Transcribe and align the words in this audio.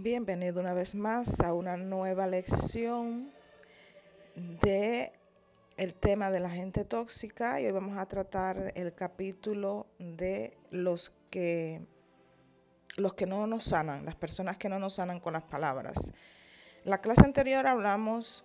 Bienvenido 0.00 0.60
una 0.60 0.74
vez 0.74 0.94
más 0.94 1.40
a 1.40 1.52
una 1.52 1.76
nueva 1.76 2.28
lección 2.28 3.32
de 4.36 5.10
el 5.76 5.94
tema 5.94 6.30
de 6.30 6.38
la 6.38 6.50
gente 6.50 6.84
tóxica 6.84 7.60
y 7.60 7.66
hoy 7.66 7.72
vamos 7.72 7.98
a 7.98 8.06
tratar 8.06 8.72
el 8.76 8.94
capítulo 8.94 9.86
de 9.98 10.56
los 10.70 11.12
que 11.30 11.80
los 12.96 13.14
que 13.14 13.26
no 13.26 13.48
nos 13.48 13.64
sanan, 13.64 14.04
las 14.04 14.14
personas 14.14 14.56
que 14.56 14.68
no 14.68 14.78
nos 14.78 14.94
sanan 14.94 15.18
con 15.18 15.32
las 15.32 15.42
palabras. 15.42 15.96
En 16.84 16.90
la 16.90 16.98
clase 16.98 17.24
anterior 17.24 17.66
hablamos 17.66 18.44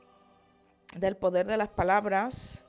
del 0.95 1.17
poder 1.17 1.45
de 1.45 1.57
las 1.57 1.70
palabras, 1.70 2.65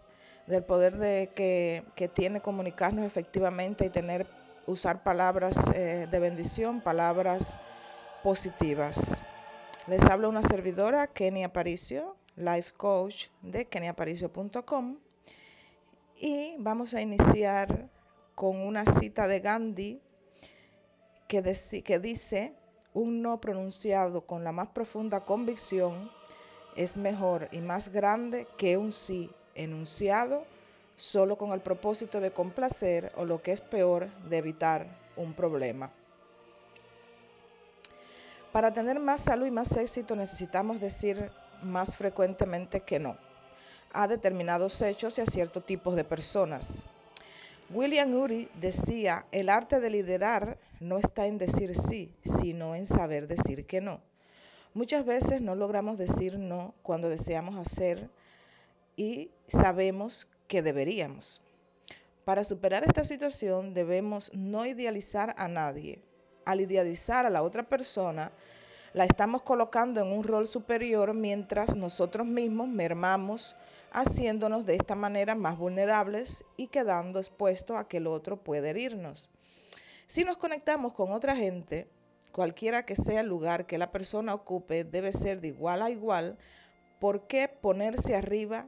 del 0.46 0.62
poder 0.62 0.98
de 0.98 1.30
que, 1.34 1.84
que 1.96 2.08
tiene 2.08 2.42
comunicarnos 2.42 3.06
efectivamente 3.06 3.86
y 3.86 3.88
tener 3.88 4.26
usar 4.66 5.02
palabras 5.02 5.56
eh, 5.74 6.06
de 6.10 6.18
bendición, 6.18 6.82
palabras 6.82 7.58
positivas. 8.24 9.22
Les 9.86 10.02
habla 10.02 10.28
una 10.28 10.42
servidora, 10.42 11.08
Kenia 11.08 11.48
Aparicio, 11.48 12.16
life 12.36 12.72
coach 12.74 13.26
de 13.42 13.66
keniaparicio.com 13.66 14.96
y 16.18 16.54
vamos 16.58 16.94
a 16.94 17.02
iniciar 17.02 17.90
con 18.34 18.56
una 18.56 18.86
cita 18.98 19.28
de 19.28 19.40
Gandhi 19.40 20.00
que, 21.28 21.82
que 21.84 21.98
dice, 21.98 22.54
un 22.94 23.20
no 23.20 23.42
pronunciado 23.42 24.22
con 24.22 24.42
la 24.42 24.52
más 24.52 24.68
profunda 24.68 25.26
convicción 25.26 26.10
es 26.76 26.96
mejor 26.96 27.48
y 27.52 27.58
más 27.58 27.90
grande 27.92 28.48
que 28.56 28.78
un 28.78 28.90
sí 28.90 29.30
enunciado 29.54 30.46
solo 30.96 31.36
con 31.36 31.52
el 31.52 31.60
propósito 31.60 32.20
de 32.20 32.30
complacer 32.30 33.12
o 33.16 33.26
lo 33.26 33.42
que 33.42 33.52
es 33.52 33.60
peor, 33.60 34.08
de 34.30 34.38
evitar 34.38 34.86
un 35.14 35.34
problema. 35.34 35.92
Para 38.54 38.72
tener 38.72 39.00
más 39.00 39.22
salud 39.22 39.46
y 39.46 39.50
más 39.50 39.76
éxito 39.76 40.14
necesitamos 40.14 40.80
decir 40.80 41.32
más 41.60 41.96
frecuentemente 41.96 42.82
que 42.82 43.00
no 43.00 43.16
a 43.92 44.06
determinados 44.06 44.80
hechos 44.80 45.18
y 45.18 45.22
a 45.22 45.26
ciertos 45.26 45.66
tipos 45.66 45.96
de 45.96 46.04
personas. 46.04 46.64
William 47.70 48.14
Ury 48.14 48.48
decía, 48.60 49.26
el 49.32 49.48
arte 49.48 49.80
de 49.80 49.90
liderar 49.90 50.56
no 50.78 50.98
está 50.98 51.26
en 51.26 51.38
decir 51.38 51.76
sí, 51.88 52.14
sino 52.40 52.76
en 52.76 52.86
saber 52.86 53.26
decir 53.26 53.66
que 53.66 53.80
no. 53.80 54.00
Muchas 54.72 55.04
veces 55.04 55.40
no 55.40 55.56
logramos 55.56 55.98
decir 55.98 56.38
no 56.38 56.74
cuando 56.84 57.08
deseamos 57.08 57.56
hacer 57.56 58.08
y 58.94 59.32
sabemos 59.48 60.28
que 60.46 60.62
deberíamos. 60.62 61.42
Para 62.24 62.44
superar 62.44 62.84
esta 62.84 63.02
situación 63.02 63.74
debemos 63.74 64.30
no 64.32 64.64
idealizar 64.64 65.34
a 65.38 65.48
nadie. 65.48 66.04
Al 66.44 66.60
idealizar 66.60 67.24
a 67.24 67.30
la 67.30 67.42
otra 67.42 67.62
persona, 67.62 68.30
la 68.92 69.04
estamos 69.04 69.42
colocando 69.42 70.00
en 70.00 70.12
un 70.12 70.22
rol 70.22 70.46
superior 70.46 71.14
mientras 71.14 71.74
nosotros 71.74 72.26
mismos 72.26 72.68
mermamos 72.68 73.56
haciéndonos 73.90 74.66
de 74.66 74.74
esta 74.74 74.94
manera 74.94 75.34
más 75.34 75.56
vulnerables 75.56 76.44
y 76.56 76.66
quedando 76.66 77.18
expuestos 77.18 77.76
a 77.76 77.88
que 77.88 77.96
el 77.96 78.06
otro 78.06 78.36
puede 78.36 78.70
herirnos. 78.70 79.30
Si 80.06 80.22
nos 80.22 80.36
conectamos 80.36 80.92
con 80.92 81.12
otra 81.12 81.34
gente, 81.34 81.88
cualquiera 82.30 82.84
que 82.84 82.96
sea 82.96 83.20
el 83.20 83.28
lugar 83.28 83.66
que 83.66 83.78
la 83.78 83.90
persona 83.90 84.34
ocupe, 84.34 84.84
debe 84.84 85.12
ser 85.12 85.40
de 85.40 85.48
igual 85.48 85.80
a 85.80 85.90
igual. 85.90 86.36
¿Por 87.00 87.26
qué 87.26 87.48
ponerse 87.48 88.14
arriba 88.14 88.66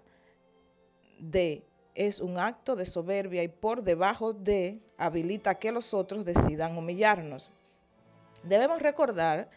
de 1.18 1.64
es 1.94 2.20
un 2.20 2.38
acto 2.38 2.76
de 2.76 2.86
soberbia 2.86 3.42
y 3.42 3.48
por 3.48 3.82
debajo 3.82 4.32
de 4.32 4.80
habilita 4.96 5.56
que 5.56 5.72
los 5.72 5.92
otros 5.92 6.24
decidan 6.24 6.78
humillarnos? 6.78 7.50
Debemos 8.48 8.80
recordar 8.80 9.48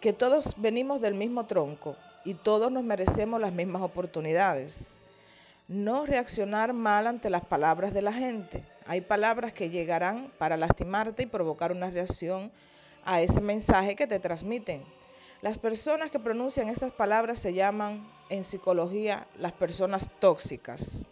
que 0.00 0.12
todos 0.12 0.54
venimos 0.58 1.00
del 1.00 1.14
mismo 1.14 1.46
tronco 1.46 1.96
y 2.26 2.34
todos 2.34 2.70
nos 2.70 2.84
merecemos 2.84 3.40
las 3.40 3.52
mismas 3.54 3.80
oportunidades. 3.80 4.86
No 5.66 6.04
reaccionar 6.04 6.74
mal 6.74 7.06
ante 7.06 7.30
las 7.30 7.46
palabras 7.46 7.94
de 7.94 8.02
la 8.02 8.12
gente. 8.12 8.62
Hay 8.86 9.00
palabras 9.00 9.54
que 9.54 9.70
llegarán 9.70 10.30
para 10.36 10.58
lastimarte 10.58 11.22
y 11.22 11.26
provocar 11.26 11.72
una 11.72 11.88
reacción 11.90 12.52
a 13.02 13.22
ese 13.22 13.40
mensaje 13.40 13.96
que 13.96 14.06
te 14.06 14.20
transmiten. 14.20 14.84
Las 15.40 15.56
personas 15.56 16.10
que 16.10 16.18
pronuncian 16.18 16.68
esas 16.68 16.92
palabras 16.92 17.38
se 17.38 17.54
llaman 17.54 18.06
en 18.28 18.44
psicología 18.44 19.26
las 19.38 19.52
personas 19.52 20.10
tóxicas. 20.20 21.06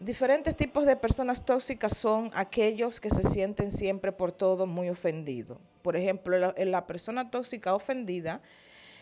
Diferentes 0.00 0.56
tipos 0.56 0.86
de 0.86 0.94
personas 0.94 1.44
tóxicas 1.44 1.96
son 1.96 2.30
aquellos 2.32 3.00
que 3.00 3.10
se 3.10 3.24
sienten 3.24 3.72
siempre 3.72 4.12
por 4.12 4.30
todo 4.30 4.64
muy 4.64 4.88
ofendidos. 4.88 5.58
Por 5.82 5.96
ejemplo, 5.96 6.38
la, 6.38 6.54
la, 6.56 6.86
persona 6.86 7.32
tóxica 7.32 7.74
ofendida 7.74 8.40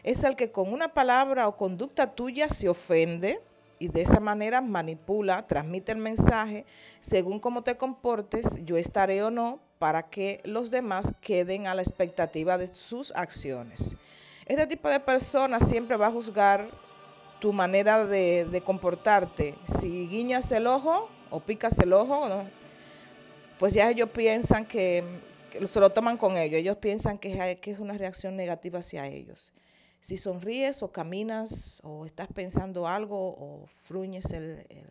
es 0.03 0.25
el 0.25 0.37
que 0.37 0.51
con 0.51 0.73
una 0.73 0.95
palabra 0.95 1.49
o 1.49 1.57
conducta 1.59 2.15
tuya 2.15 2.49
se 2.49 2.71
ofende 2.71 3.41
y 3.79 3.89
de 3.89 4.03
esa 4.03 4.21
manera 4.21 4.63
manipula, 4.63 5.47
transmite 5.47 5.93
el 5.93 5.99
mensaje, 5.99 6.65
según 7.01 7.41
cómo 7.41 7.63
te 7.63 7.77
comportes, 7.77 8.47
yo 8.65 8.79
estaré 8.79 9.23
o 9.23 9.31
no, 9.31 9.61
para 9.79 10.05
que 10.05 10.41
los 10.45 10.71
demás 10.71 11.13
queden 11.21 11.67
a 11.67 11.75
la 11.75 11.83
expectativa 11.83 12.57
de 12.57 12.69
sus 12.69 13.13
acciones. 13.15 13.97
Este 14.47 14.67
tipo 14.67 14.89
de 14.89 15.01
persona 15.01 15.61
siempre 15.61 15.99
va 15.99 16.07
a 16.07 16.13
juzgar 16.13 16.71
tu 17.41 17.53
manera 17.53 18.07
de, 18.07 18.47
de, 18.51 18.61
comportarte. 18.63 19.55
Si 19.81 20.09
guiñas 20.09 20.51
el 20.53 20.67
ojo 20.67 21.09
o 21.31 21.41
picas 21.41 21.79
el 21.79 21.93
ojo, 21.93 22.29
¿no? 22.29 22.45
pues 23.59 23.75
ya 23.75 23.91
ellos 23.91 24.11
piensan 24.11 24.67
que, 24.67 25.05
se 25.65 25.81
lo 25.81 25.91
toman 25.91 26.19
con 26.19 26.37
ellos. 26.37 26.59
Ellos 26.59 26.77
piensan 26.77 27.19
que, 27.19 27.59
que 27.61 27.71
es 27.71 27.79
una 27.79 27.95
reacción 27.95 28.37
negativa 28.37 28.81
hacia 28.81 29.07
ellos. 29.07 29.53
Si 30.01 30.17
sonríes 30.17 30.83
o 30.83 30.93
caminas 30.93 31.81
o 31.83 32.07
estás 32.07 32.29
pensando 32.33 32.87
algo 32.87 33.17
o 33.17 33.67
fruñes 33.85 34.27
el, 34.27 34.67
el, 34.69 34.87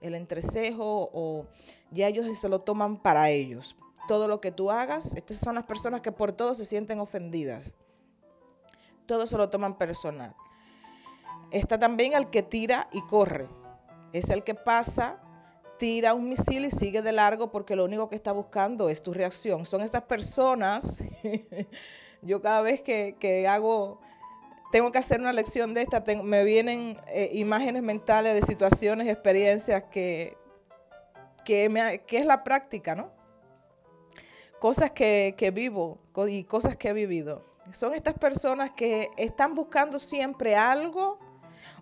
el 0.00 0.14
entrecejo 0.14 1.08
o 1.12 1.46
ya 1.90 2.08
ellos 2.08 2.26
se 2.38 2.48
lo 2.48 2.60
toman 2.60 3.00
para 3.00 3.30
ellos. 3.30 3.76
Todo 4.08 4.26
lo 4.26 4.40
que 4.40 4.52
tú 4.52 4.70
hagas, 4.70 5.14
estas 5.14 5.38
son 5.38 5.54
las 5.54 5.64
personas 5.64 6.00
que 6.00 6.12
por 6.12 6.32
todo 6.32 6.54
se 6.54 6.64
sienten 6.64 6.98
ofendidas. 6.98 7.72
Todo 9.06 9.26
se 9.26 9.36
lo 9.36 9.48
toman 9.48 9.78
personal. 9.78 10.34
Está 11.50 11.78
también 11.78 12.12
el 12.12 12.28
que 12.28 12.42
tira 12.42 12.88
y 12.92 13.00
corre. 13.02 13.48
Es 14.12 14.28
el 14.30 14.44
que 14.44 14.54
pasa, 14.54 15.18
tira 15.78 16.12
un 16.12 16.28
misil 16.28 16.66
y 16.66 16.70
sigue 16.70 17.00
de 17.00 17.12
largo 17.12 17.50
porque 17.50 17.76
lo 17.76 17.84
único 17.84 18.08
que 18.08 18.16
está 18.16 18.32
buscando 18.32 18.90
es 18.90 19.02
tu 19.02 19.14
reacción. 19.14 19.64
Son 19.64 19.80
estas 19.80 20.02
personas, 20.02 20.98
yo 22.22 22.42
cada 22.42 22.60
vez 22.60 22.82
que, 22.82 23.16
que, 23.18 23.48
hago, 23.48 24.00
tengo 24.72 24.92
que 24.92 24.98
hacer 24.98 25.20
una 25.20 25.32
lección 25.32 25.72
de 25.72 25.82
esta, 25.82 26.04
me 26.22 26.44
vienen 26.44 26.98
eh, 27.08 27.30
imágenes 27.32 27.82
mentales 27.82 28.34
de 28.34 28.42
situaciones, 28.42 29.08
experiencias 29.08 29.84
que, 29.84 30.36
que, 31.44 31.68
me, 31.68 32.02
que, 32.02 32.18
es 32.18 32.26
la 32.26 32.44
práctica, 32.44 32.94
¿no? 32.94 33.10
Cosas 34.58 34.90
que, 34.90 35.34
que 35.38 35.50
vivo 35.50 35.98
y 36.28 36.44
cosas 36.44 36.76
que 36.76 36.88
he 36.88 36.92
vivido. 36.92 37.42
Son 37.72 37.94
estas 37.94 38.18
personas 38.18 38.72
que 38.72 39.10
están 39.16 39.54
buscando 39.54 39.98
siempre 39.98 40.56
algo 40.56 41.18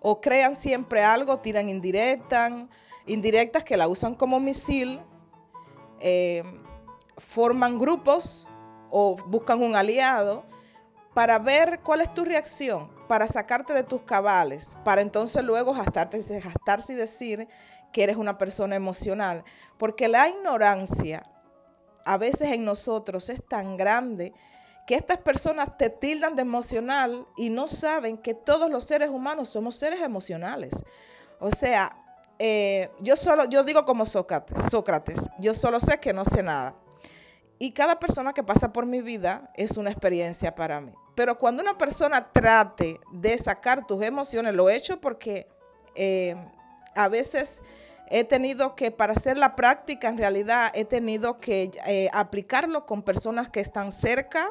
o 0.09 0.21
crean 0.21 0.55
siempre 0.55 1.03
algo, 1.03 1.41
tiran 1.41 1.69
indirectas, 1.69 2.53
indirectas 3.07 3.65
que 3.65 3.77
la 3.77 3.89
usan 3.89 4.15
como 4.15 4.39
misil, 4.39 5.01
eh, 5.99 6.45
forman 7.19 7.77
grupos 7.77 8.47
o 8.89 9.17
buscan 9.27 9.61
un 9.65 9.75
aliado 9.75 10.45
para 11.13 11.41
ver 11.41 11.81
cuál 11.81 12.03
es 12.03 12.15
tu 12.15 12.25
reacción, 12.25 12.89
para 13.09 13.27
sacarte 13.27 13.73
de 13.73 13.83
tus 13.83 14.03
cabales, 14.03 14.71
para 14.85 15.01
entonces 15.01 15.43
luego 15.43 15.75
gastarse 15.75 16.93
y 16.93 16.95
decir 16.95 17.49
que 17.93 18.05
eres 18.05 18.17
una 18.17 18.39
persona 18.39 18.77
emocional. 18.77 19.43
Porque 19.77 20.07
la 20.07 20.29
ignorancia 20.29 21.29
a 22.05 22.17
veces 22.17 22.53
en 22.53 22.65
nosotros 22.65 23.29
es 23.29 23.45
tan 23.45 23.77
grande 23.77 24.35
que 24.87 24.95
estas 24.95 25.19
personas 25.19 25.77
te 25.77 25.91
tildan 25.91 26.37
de 26.37 26.43
emocional 26.43 27.27
y 27.37 27.51
no 27.51 27.67
saben 27.67 28.17
que 28.17 28.35
todos 28.35 28.71
los 28.71 28.85
seres 28.85 29.11
humanos 29.11 29.49
somos 29.49 29.75
seres 29.75 30.01
emocionales. 30.01 30.73
O 31.41 31.51
sea, 31.51 31.97
eh, 32.39 32.91
yo 33.01 33.17
solo, 33.17 33.47
yo 33.47 33.65
digo 33.65 33.85
como 33.85 34.07
Sócrates, 34.07 34.57
Sócrates, 34.71 35.21
yo 35.41 35.55
solo 35.55 35.81
sé 35.81 35.99
que 35.99 36.13
no 36.13 36.25
sé 36.25 36.43
nada. 36.43 36.75
Y 37.59 37.73
cada 37.73 37.99
persona 37.99 38.33
que 38.33 38.45
pasa 38.45 38.73
por 38.73 38.87
mi 38.87 39.01
vida 39.01 39.51
es 39.55 39.77
una 39.77 39.91
experiencia 39.91 40.55
para 40.55 40.81
mí. 40.81 40.93
Pero 41.17 41.37
cuando 41.39 41.63
una 41.63 41.79
persona 41.79 42.31
trate 42.33 43.01
de 43.11 43.39
sacar 43.39 43.87
tus 43.87 44.03
emociones, 44.03 44.55
lo 44.55 44.69
he 44.69 44.77
hecho 44.77 45.01
porque 45.01 45.49
eh, 45.95 46.37
a 46.95 47.09
veces 47.09 47.61
he 48.09 48.23
tenido 48.23 48.77
que, 48.77 48.91
para 48.93 49.15
hacer 49.15 49.37
la 49.37 49.57
práctica, 49.57 50.09
en 50.09 50.19
realidad 50.19 50.71
he 50.75 50.85
tenido 50.85 51.39
que 51.39 51.73
eh, 51.87 52.09
aplicarlo 52.13 52.87
con 52.87 53.03
personas 53.03 53.49
que 53.49 53.61
están 53.61 53.91
cerca 53.91 54.49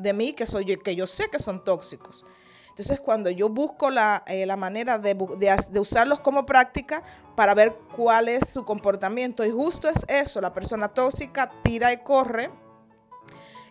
de 0.00 0.12
mí 0.12 0.32
que, 0.32 0.46
soy, 0.46 0.76
que 0.76 0.96
yo 0.96 1.06
sé 1.06 1.28
que 1.28 1.38
son 1.38 1.64
tóxicos. 1.64 2.24
Entonces, 2.70 3.00
cuando 3.00 3.28
yo 3.30 3.48
busco 3.48 3.90
la, 3.90 4.22
eh, 4.26 4.46
la 4.46 4.56
manera 4.56 4.98
de, 4.98 5.14
de, 5.14 5.80
usarlos 5.80 6.20
como 6.20 6.46
práctica 6.46 7.02
para 7.36 7.52
ver 7.52 7.76
cuál 7.94 8.28
es 8.28 8.48
su 8.48 8.64
comportamiento, 8.64 9.44
y 9.44 9.50
justo 9.50 9.88
es 9.88 9.98
eso, 10.08 10.40
la 10.40 10.52
persona 10.52 10.88
tóxica 10.88 11.50
tira 11.62 11.92
y 11.92 11.98
corre, 11.98 12.50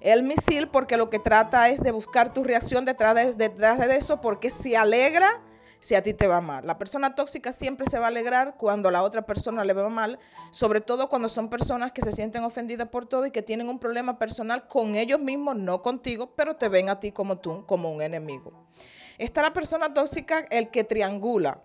el 0.02 0.24
misil 0.24 0.68
porque 0.68 0.96
lo 0.96 1.10
que 1.10 1.20
trata 1.20 1.70
es 1.70 1.82
de 1.82 1.92
buscar 1.92 2.34
tu 2.34 2.44
reacción 2.44 2.86
detrás 2.86 3.16
de, 3.16 3.34
detrás 3.34 3.80
de 3.80 3.98
eso 3.98 4.22
porque 4.22 4.50
se 4.50 4.78
alegra 4.78 5.42
si 5.80 5.96
a 5.96 6.04
ti 6.04 6.14
te 6.14 6.28
va 6.28 6.42
mal. 6.42 6.66
La 6.66 6.78
persona 6.78 7.16
tóxica 7.16 7.52
siempre 7.52 7.86
se 7.90 8.00
va 8.00 8.06
a 8.06 8.10
alegrar 8.10 8.56
cuando 8.58 8.90
a 8.90 8.92
la 8.92 9.04
otra 9.04 9.24
persona 9.24 9.64
le 9.64 9.74
va 9.74 9.90
mal, 9.90 10.20
sobre 10.52 10.82
todo 10.82 11.10
cuando 11.10 11.30
son 11.30 11.50
personas 11.50 11.92
que 11.92 12.02
se 12.02 12.12
sienten 12.12 12.44
ofendidas 12.44 12.90
por 12.90 13.08
todo 13.08 13.26
y 13.26 13.32
que 13.32 13.42
tienen 13.42 13.70
un 13.70 13.80
problema 13.80 14.20
personal 14.20 14.68
con 14.68 14.96
ellos 14.96 15.20
mismos, 15.20 15.56
no 15.56 15.82
contigo, 15.82 16.34
pero 16.36 16.56
te 16.56 16.70
ven 16.70 16.90
a 16.90 17.00
ti 17.00 17.12
como 17.12 17.40
tú, 17.40 17.66
como 17.66 17.92
un 17.92 18.02
enemigo. 18.02 18.68
Está 19.18 19.42
la 19.42 19.54
persona 19.54 19.94
tóxica, 19.94 20.46
el 20.50 20.70
que 20.70 20.84
triangula, 20.84 21.62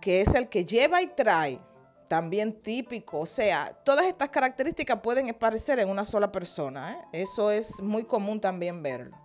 que 0.00 0.20
es 0.20 0.34
el 0.34 0.48
que 0.48 0.64
lleva 0.64 1.00
y 1.00 1.06
trae 1.08 1.60
también 2.08 2.60
típico. 2.60 3.20
O 3.20 3.26
sea, 3.26 3.72
todas 3.84 4.04
estas 4.06 4.28
características 4.28 5.00
pueden 5.00 5.30
aparecer 5.30 5.78
en 5.78 5.88
una 5.88 6.04
sola 6.04 6.30
persona. 6.30 6.92
¿eh? 6.92 7.22
Eso 7.22 7.50
es 7.50 7.80
muy 7.80 8.04
común 8.04 8.40
también 8.40 8.82
verlo. 8.82 9.21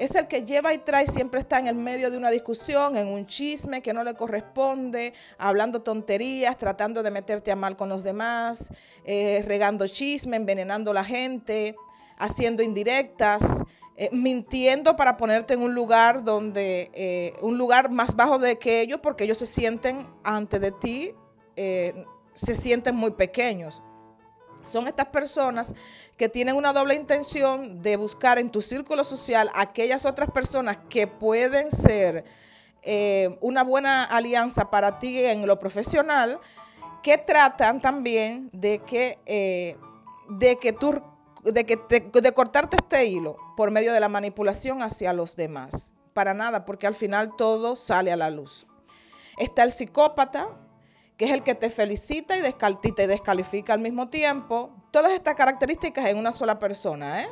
Es 0.00 0.14
el 0.14 0.28
que 0.28 0.44
lleva 0.44 0.72
y 0.72 0.78
trae, 0.78 1.06
siempre 1.06 1.40
está 1.40 1.58
en 1.58 1.66
el 1.66 1.74
medio 1.74 2.10
de 2.10 2.16
una 2.16 2.30
discusión, 2.30 2.96
en 2.96 3.06
un 3.08 3.26
chisme 3.26 3.82
que 3.82 3.92
no 3.92 4.02
le 4.02 4.14
corresponde, 4.14 5.12
hablando 5.36 5.82
tonterías, 5.82 6.56
tratando 6.56 7.02
de 7.02 7.10
meterte 7.10 7.52
a 7.52 7.56
mal 7.56 7.76
con 7.76 7.90
los 7.90 8.02
demás, 8.02 8.72
eh, 9.04 9.44
regando 9.46 9.86
chisme, 9.86 10.36
envenenando 10.36 10.92
a 10.92 10.94
la 10.94 11.04
gente, 11.04 11.76
haciendo 12.16 12.62
indirectas. 12.62 13.42
Eh, 13.96 14.08
mintiendo 14.12 14.96
para 14.96 15.18
ponerte 15.18 15.52
en 15.52 15.60
un 15.60 15.74
lugar 15.74 16.24
donde, 16.24 17.36
un 17.42 17.58
lugar 17.58 17.90
más 17.90 18.16
bajo 18.16 18.38
de 18.38 18.58
que 18.58 18.80
ellos, 18.80 19.00
porque 19.02 19.24
ellos 19.24 19.36
se 19.36 19.44
sienten 19.44 20.06
ante 20.24 20.58
de 20.58 20.72
ti 20.72 21.14
se 22.34 22.54
sienten 22.54 22.96
muy 22.96 23.12
pequeños. 23.12 23.82
Son 24.64 24.86
estas 24.86 25.08
personas 25.08 25.72
que 26.16 26.28
tienen 26.28 26.56
una 26.56 26.72
doble 26.72 26.94
intención 26.94 27.82
de 27.82 27.96
buscar 27.96 28.38
en 28.38 28.50
tu 28.50 28.62
círculo 28.62 29.04
social 29.04 29.50
aquellas 29.54 30.04
otras 30.06 30.30
personas 30.30 30.78
que 30.88 31.06
pueden 31.06 31.70
ser 31.70 32.24
eh, 32.82 33.36
una 33.40 33.62
buena 33.62 34.04
alianza 34.04 34.70
para 34.70 34.98
ti 34.98 35.24
en 35.24 35.46
lo 35.46 35.58
profesional, 35.58 36.38
que 37.02 37.18
tratan 37.18 37.80
también 37.80 38.50
de 38.52 38.80
que, 38.80 39.18
eh, 39.26 39.76
de 40.28 40.56
que 40.56 40.72
tú, 40.72 41.02
de, 41.44 41.64
que 41.64 41.76
de 41.76 42.32
cortarte 42.32 42.76
este 42.76 43.06
hilo 43.06 43.36
por 43.56 43.70
medio 43.70 43.92
de 43.92 44.00
la 44.00 44.08
manipulación 44.08 44.82
hacia 44.82 45.12
los 45.12 45.36
demás. 45.36 45.92
Para 46.14 46.34
nada, 46.34 46.64
porque 46.64 46.86
al 46.86 46.94
final 46.94 47.36
todo 47.36 47.76
sale 47.76 48.12
a 48.12 48.16
la 48.16 48.30
luz. 48.30 48.66
Está 49.38 49.62
el 49.62 49.72
psicópata, 49.72 50.48
que 51.20 51.26
es 51.26 51.32
el 51.32 51.42
que 51.42 51.54
te 51.54 51.68
felicita 51.68 52.34
y, 52.38 52.92
te 52.92 53.06
descalifica 53.06 53.74
al 53.74 53.80
mismo 53.80 54.08
tiempo. 54.08 54.70
Todas 54.90 55.12
estas 55.12 55.34
características 55.34 56.08
en 56.08 56.16
una 56.16 56.32
sola 56.32 56.58
persona, 56.58 57.24
¿eh? 57.24 57.28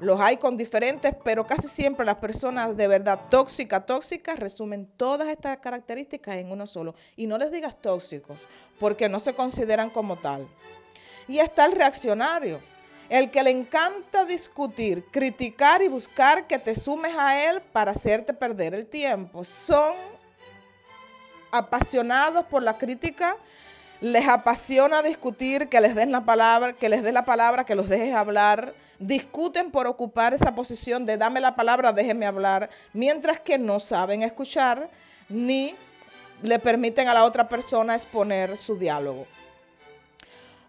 Los 0.00 0.20
hay 0.20 0.36
con 0.36 0.58
diferentes, 0.58 1.16
pero 1.24 1.46
casi 1.46 1.66
siempre 1.68 2.04
las 2.04 2.16
personas 2.16 2.76
de 2.76 2.88
verdad 2.88 3.18
tóxicas, 3.30 3.86
tóxicas, 3.86 4.38
resumen 4.38 4.86
todas 4.98 5.28
estas 5.28 5.60
características 5.60 6.36
en 6.36 6.52
uno 6.52 6.66
solo. 6.66 6.94
Y 7.16 7.26
no 7.26 7.38
les 7.38 7.50
digas 7.50 7.80
tóxicos, 7.80 8.46
porque 8.78 9.08
no 9.08 9.18
se 9.18 9.32
consideran 9.32 9.88
como 9.88 10.16
tal. 10.16 10.46
Y 11.26 11.38
está 11.38 11.64
el 11.64 11.72
reaccionario, 11.72 12.60
el 13.08 13.30
que 13.30 13.42
le 13.42 13.48
encanta 13.48 14.26
discutir, 14.26 15.06
criticar 15.10 15.80
y 15.80 15.88
buscar 15.88 16.46
que 16.46 16.58
te 16.58 16.74
sumes 16.74 17.14
a 17.16 17.48
él 17.48 17.62
para 17.72 17.92
hacerte 17.92 18.34
perder 18.34 18.74
el 18.74 18.88
tiempo. 18.88 19.42
Son 19.42 20.19
apasionados 21.50 22.46
por 22.46 22.62
la 22.62 22.78
crítica, 22.78 23.36
les 24.00 24.26
apasiona 24.26 25.02
discutir, 25.02 25.68
que 25.68 25.80
les 25.80 25.94
den 25.94 26.10
la 26.10 26.24
palabra, 26.24 26.72
que 26.72 26.88
les 26.88 27.02
des 27.02 27.12
la 27.12 27.24
palabra, 27.24 27.64
que 27.64 27.74
los 27.74 27.88
dejes 27.88 28.14
hablar, 28.14 28.74
discuten 28.98 29.70
por 29.70 29.86
ocupar 29.86 30.34
esa 30.34 30.54
posición 30.54 31.06
de 31.06 31.16
dame 31.16 31.40
la 31.40 31.54
palabra, 31.54 31.92
déjeme 31.92 32.26
hablar, 32.26 32.70
mientras 32.92 33.40
que 33.40 33.58
no 33.58 33.80
saben 33.80 34.22
escuchar 34.22 34.88
ni 35.28 35.74
le 36.42 36.58
permiten 36.58 37.08
a 37.08 37.14
la 37.14 37.24
otra 37.24 37.48
persona 37.48 37.94
exponer 37.94 38.56
su 38.56 38.78
diálogo. 38.78 39.26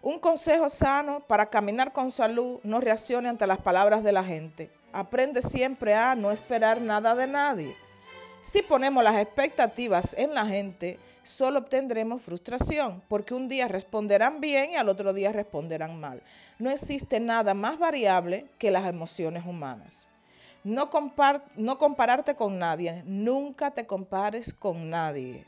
Un 0.02 0.18
consejo 0.18 0.68
sano 0.68 1.20
para 1.20 1.46
caminar 1.46 1.92
con 1.92 2.10
salud, 2.10 2.58
no 2.64 2.80
reaccione 2.80 3.28
ante 3.28 3.46
las 3.46 3.60
palabras 3.60 4.02
de 4.02 4.12
la 4.12 4.24
gente. 4.24 4.70
Aprende 4.92 5.42
siempre 5.42 5.94
a 5.94 6.14
no 6.14 6.32
esperar 6.32 6.80
nada 6.80 7.14
de 7.14 7.26
nadie. 7.26 7.76
Si 8.42 8.60
ponemos 8.60 9.04
las 9.04 9.16
expectativas 9.16 10.14
en 10.18 10.34
la 10.34 10.44
gente, 10.44 10.98
solo 11.22 11.60
obtendremos 11.60 12.22
frustración, 12.22 13.00
porque 13.08 13.34
un 13.34 13.48
día 13.48 13.68
responderán 13.68 14.40
bien 14.40 14.72
y 14.72 14.76
al 14.76 14.88
otro 14.88 15.12
día 15.12 15.30
responderán 15.30 16.00
mal. 16.00 16.20
No 16.58 16.68
existe 16.68 17.20
nada 17.20 17.54
más 17.54 17.78
variable 17.78 18.46
que 18.58 18.72
las 18.72 18.86
emociones 18.86 19.46
humanas. 19.46 20.08
No, 20.64 20.90
no 21.56 21.78
compararte 21.78 22.34
con 22.34 22.58
nadie, 22.58 23.02
nunca 23.06 23.70
te 23.70 23.86
compares 23.86 24.52
con 24.52 24.90
nadie. 24.90 25.46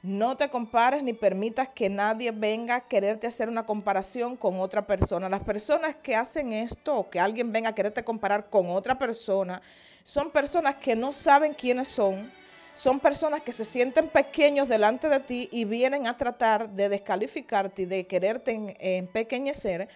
No 0.00 0.36
te 0.36 0.48
compares 0.48 1.02
ni 1.02 1.12
permitas 1.12 1.68
que 1.74 1.90
nadie 1.90 2.30
venga 2.30 2.76
a 2.76 2.80
quererte 2.86 3.26
hacer 3.26 3.48
una 3.48 3.66
comparación 3.66 4.36
con 4.36 4.60
otra 4.60 4.86
persona. 4.86 5.28
Las 5.28 5.42
personas 5.42 5.96
que 5.96 6.14
hacen 6.14 6.52
esto 6.52 6.96
o 6.96 7.10
que 7.10 7.18
alguien 7.18 7.50
venga 7.50 7.70
a 7.70 7.74
quererte 7.74 8.04
comparar 8.04 8.48
con 8.48 8.70
otra 8.70 8.96
persona 8.96 9.60
son 10.08 10.30
personas 10.30 10.76
que 10.76 10.96
no 10.96 11.12
saben 11.12 11.52
quiénes 11.52 11.88
son, 11.88 12.32
son 12.72 12.98
personas 12.98 13.42
que 13.42 13.52
se 13.52 13.62
sienten 13.62 14.08
pequeños 14.08 14.66
delante 14.66 15.06
de 15.06 15.20
ti 15.20 15.50
y 15.52 15.66
vienen 15.66 16.06
a 16.06 16.16
tratar 16.16 16.70
de 16.70 16.88
descalificarte 16.88 17.82
y 17.82 17.84
de 17.84 18.06
quererte 18.06 18.74
empequeñecer 18.98 19.86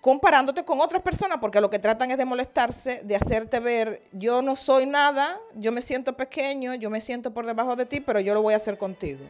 comparándote 0.00 0.64
con 0.64 0.80
otras 0.80 1.02
personas, 1.02 1.38
porque 1.40 1.60
lo 1.60 1.70
que 1.70 1.78
tratan 1.78 2.10
es 2.10 2.18
de 2.18 2.24
molestarse, 2.24 3.00
de 3.04 3.14
hacerte 3.14 3.60
ver, 3.60 4.02
yo 4.10 4.42
no 4.42 4.56
soy 4.56 4.86
nada, 4.86 5.38
yo 5.54 5.70
me 5.70 5.82
siento 5.82 6.14
pequeño, 6.14 6.74
yo 6.74 6.90
me 6.90 7.00
siento 7.00 7.32
por 7.32 7.46
debajo 7.46 7.76
de 7.76 7.86
ti, 7.86 8.00
pero 8.00 8.18
yo 8.18 8.34
lo 8.34 8.42
voy 8.42 8.54
a 8.54 8.56
hacer 8.56 8.76
contigo. 8.76 9.24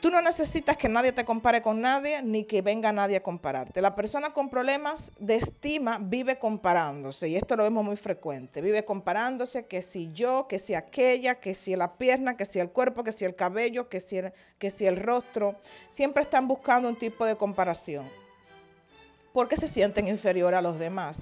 Tú 0.00 0.12
no 0.12 0.22
necesitas 0.22 0.76
que 0.76 0.88
nadie 0.88 1.10
te 1.10 1.24
compare 1.24 1.60
con 1.60 1.80
nadie, 1.80 2.22
ni 2.22 2.44
que 2.44 2.62
venga 2.62 2.92
nadie 2.92 3.16
a 3.16 3.22
compararte. 3.22 3.82
La 3.82 3.96
persona 3.96 4.32
con 4.32 4.48
problemas 4.48 5.10
de 5.18 5.34
estima 5.34 5.98
vive 6.00 6.38
comparándose, 6.38 7.28
y 7.28 7.34
esto 7.34 7.56
lo 7.56 7.64
vemos 7.64 7.84
muy 7.84 7.96
frecuente. 7.96 8.60
Vive 8.60 8.84
comparándose 8.84 9.66
que 9.66 9.82
si 9.82 10.12
yo, 10.12 10.46
que 10.46 10.60
si 10.60 10.74
aquella, 10.74 11.40
que 11.40 11.56
si 11.56 11.74
la 11.74 11.94
pierna, 11.94 12.36
que 12.36 12.46
si 12.46 12.60
el 12.60 12.70
cuerpo, 12.70 13.02
que 13.02 13.10
si 13.10 13.24
el 13.24 13.34
cabello, 13.34 13.88
que 13.88 13.98
si 13.98 14.18
el, 14.18 14.32
que 14.60 14.70
si 14.70 14.86
el 14.86 14.98
rostro. 14.98 15.56
Siempre 15.90 16.22
están 16.22 16.46
buscando 16.46 16.88
un 16.88 16.96
tipo 16.96 17.24
de 17.24 17.34
comparación. 17.34 18.08
Porque 19.32 19.56
se 19.56 19.66
sienten 19.66 20.06
inferior 20.06 20.54
a 20.54 20.62
los 20.62 20.78
demás 20.78 21.20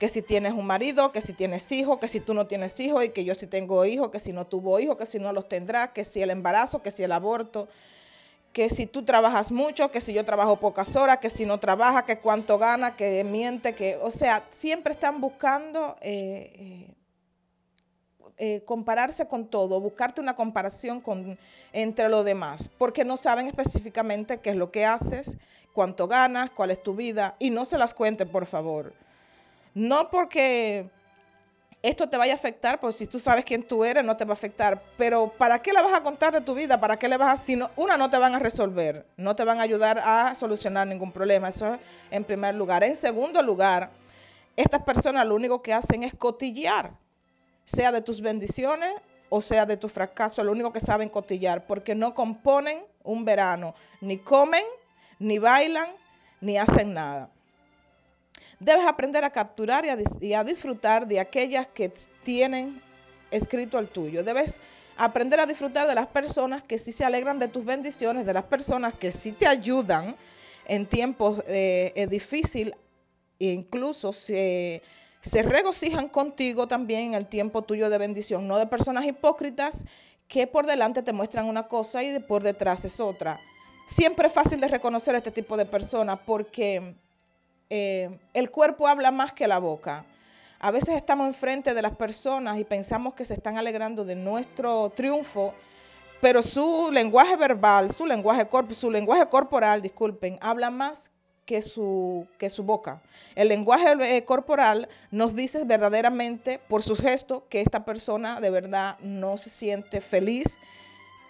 que 0.00 0.08
si 0.08 0.22
tienes 0.22 0.54
un 0.54 0.66
marido, 0.66 1.12
que 1.12 1.20
si 1.20 1.34
tienes 1.34 1.70
hijos, 1.70 1.98
que 1.98 2.08
si 2.08 2.20
tú 2.20 2.32
no 2.32 2.46
tienes 2.46 2.80
hijos 2.80 3.04
y 3.04 3.10
que 3.10 3.22
yo 3.22 3.34
sí 3.34 3.46
tengo 3.46 3.84
hijos, 3.84 4.10
que 4.10 4.18
si 4.18 4.32
no 4.32 4.46
tuvo 4.46 4.80
hijos, 4.80 4.96
que 4.96 5.04
si 5.04 5.18
no 5.18 5.30
los 5.30 5.46
tendrá, 5.46 5.92
que 5.92 6.04
si 6.04 6.22
el 6.22 6.30
embarazo, 6.30 6.82
que 6.82 6.90
si 6.90 7.02
el 7.02 7.12
aborto 7.12 7.68
que 8.52 8.68
si 8.68 8.86
tú 8.86 9.04
trabajas 9.04 9.52
mucho, 9.52 9.90
que 9.90 10.00
si 10.00 10.12
yo 10.12 10.24
trabajo 10.24 10.56
pocas 10.56 10.96
horas, 10.96 11.18
que 11.18 11.30
si 11.30 11.46
no 11.46 11.58
trabaja, 11.60 12.04
que 12.04 12.18
cuánto 12.18 12.58
gana, 12.58 12.96
que 12.96 13.22
miente, 13.24 13.74
que, 13.74 13.96
o 14.02 14.10
sea, 14.10 14.44
siempre 14.50 14.94
están 14.94 15.20
buscando 15.20 15.96
eh, 16.00 16.52
eh, 16.54 16.94
eh, 18.38 18.62
compararse 18.64 19.28
con 19.28 19.46
todo, 19.46 19.80
buscarte 19.80 20.20
una 20.20 20.34
comparación 20.34 21.00
con, 21.00 21.38
entre 21.72 22.08
los 22.08 22.24
demás, 22.24 22.68
porque 22.76 23.04
no 23.04 23.16
saben 23.16 23.46
específicamente 23.46 24.38
qué 24.40 24.50
es 24.50 24.56
lo 24.56 24.72
que 24.72 24.84
haces, 24.84 25.36
cuánto 25.72 26.08
ganas, 26.08 26.50
cuál 26.50 26.72
es 26.72 26.82
tu 26.82 26.94
vida, 26.96 27.36
y 27.38 27.50
no 27.50 27.64
se 27.64 27.78
las 27.78 27.94
cuenten, 27.94 28.28
por 28.28 28.46
favor. 28.46 28.92
No 29.74 30.10
porque 30.10 30.90
esto 31.82 32.08
te 32.08 32.16
vaya 32.16 32.34
a 32.34 32.36
afectar, 32.36 32.78
pues 32.78 32.96
si 32.96 33.06
tú 33.06 33.18
sabes 33.18 33.44
quién 33.44 33.62
tú 33.62 33.84
eres, 33.84 34.04
no 34.04 34.16
te 34.16 34.24
va 34.24 34.32
a 34.32 34.34
afectar. 34.34 34.82
Pero 34.98 35.32
¿para 35.38 35.60
qué 35.62 35.72
le 35.72 35.82
vas 35.82 35.94
a 35.94 36.02
contar 36.02 36.32
de 36.32 36.42
tu 36.42 36.54
vida? 36.54 36.78
¿Para 36.78 36.98
qué 36.98 37.08
le 37.08 37.16
vas 37.16 37.40
a...? 37.40 37.42
Si 37.42 37.58
una, 37.76 37.96
no 37.96 38.10
te 38.10 38.18
van 38.18 38.34
a 38.34 38.38
resolver, 38.38 39.06
no 39.16 39.34
te 39.34 39.44
van 39.44 39.60
a 39.60 39.62
ayudar 39.62 39.98
a 39.98 40.34
solucionar 40.34 40.86
ningún 40.86 41.10
problema. 41.10 41.48
Eso 41.48 41.74
es 41.74 41.80
en 42.10 42.24
primer 42.24 42.54
lugar. 42.54 42.84
En 42.84 42.96
segundo 42.96 43.42
lugar, 43.42 43.90
estas 44.56 44.82
personas 44.82 45.26
lo 45.26 45.34
único 45.34 45.62
que 45.62 45.72
hacen 45.72 46.02
es 46.02 46.14
cotillear, 46.14 46.92
sea 47.64 47.92
de 47.92 48.02
tus 48.02 48.20
bendiciones 48.20 48.92
o 49.30 49.40
sea 49.40 49.64
de 49.64 49.78
tu 49.78 49.88
fracaso. 49.88 50.44
Lo 50.44 50.52
único 50.52 50.72
que 50.72 50.80
saben 50.80 51.08
cotillar, 51.08 51.66
porque 51.66 51.94
no 51.94 52.14
componen 52.14 52.82
un 53.04 53.24
verano, 53.24 53.74
ni 54.02 54.18
comen, 54.18 54.64
ni 55.18 55.38
bailan, 55.38 55.88
ni 56.42 56.58
hacen 56.58 56.92
nada. 56.92 57.30
Debes 58.60 58.84
aprender 58.86 59.24
a 59.24 59.30
capturar 59.30 59.86
y 60.20 60.34
a, 60.34 60.44
disfrutar 60.44 61.06
de 61.06 61.18
aquellas 61.18 61.66
que 61.68 61.90
tienen 62.22 62.82
escrito 63.30 63.78
el 63.78 63.88
tuyo. 63.88 64.22
Debes 64.22 64.60
aprender 64.98 65.40
a 65.40 65.46
disfrutar 65.46 65.88
de 65.88 65.94
las 65.94 66.08
personas 66.08 66.62
que 66.62 66.76
sí 66.76 66.92
se 66.92 67.02
alegran 67.02 67.38
de 67.38 67.48
tus 67.48 67.64
bendiciones, 67.64 68.26
de 68.26 68.34
las 68.34 68.44
personas 68.44 68.92
que 68.92 69.12
sí 69.12 69.32
te 69.32 69.46
ayudan 69.46 70.14
en 70.66 70.84
tiempos 70.84 71.42
eh, 71.46 72.06
difíciles 72.10 72.74
e 73.38 73.46
incluso 73.46 74.12
se, 74.12 74.82
se 75.22 75.42
regocijan 75.42 76.10
contigo 76.10 76.68
también 76.68 77.08
en 77.08 77.14
el 77.14 77.28
tiempo 77.28 77.62
tuyo 77.62 77.88
de 77.88 77.96
bendición, 77.96 78.46
no 78.46 78.58
de 78.58 78.66
personas 78.66 79.06
hipócritas 79.06 79.84
que 80.28 80.46
por 80.46 80.66
delante 80.66 81.02
te 81.02 81.14
muestran 81.14 81.46
una 81.46 81.66
cosa 81.66 82.02
y 82.02 82.18
por 82.18 82.42
detrás 82.42 82.84
es 82.84 83.00
otra. 83.00 83.40
Siempre 83.88 84.28
es 84.28 84.34
fácil 84.34 84.60
de 84.60 84.68
reconocer 84.68 85.14
a 85.14 85.18
este 85.18 85.30
tipo 85.30 85.56
de 85.56 85.64
personas 85.64 86.20
porque 86.26 86.94
eh, 87.70 88.10
el 88.34 88.50
cuerpo 88.50 88.88
habla 88.88 89.12
más 89.12 89.32
que 89.32 89.46
la 89.46 89.58
boca. 89.58 90.04
A 90.58 90.70
veces 90.70 90.96
estamos 90.96 91.28
enfrente 91.28 91.72
de 91.72 91.82
las 91.82 91.96
personas 91.96 92.58
y 92.58 92.64
pensamos 92.64 93.14
que 93.14 93.24
se 93.24 93.34
están 93.34 93.56
alegrando 93.56 94.04
de 94.04 94.16
nuestro 94.16 94.90
triunfo, 94.90 95.54
pero 96.20 96.42
su 96.42 96.90
lenguaje 96.92 97.36
verbal, 97.36 97.92
su 97.92 98.04
lenguaje, 98.04 98.46
su 98.72 98.90
lenguaje 98.90 99.26
corporal, 99.28 99.80
disculpen, 99.80 100.36
habla 100.42 100.70
más 100.70 101.10
que 101.46 101.62
su, 101.62 102.26
que 102.38 102.50
su 102.50 102.62
boca. 102.62 103.00
El 103.34 103.48
lenguaje 103.48 104.16
eh, 104.16 104.24
corporal 104.24 104.88
nos 105.10 105.34
dice 105.34 105.64
verdaderamente 105.64 106.60
por 106.68 106.82
su 106.82 106.94
gesto 106.94 107.46
que 107.48 107.60
esta 107.60 107.84
persona 107.84 108.40
de 108.40 108.50
verdad 108.50 108.98
no 109.00 109.36
se 109.36 109.48
siente 109.48 110.00
feliz 110.00 110.58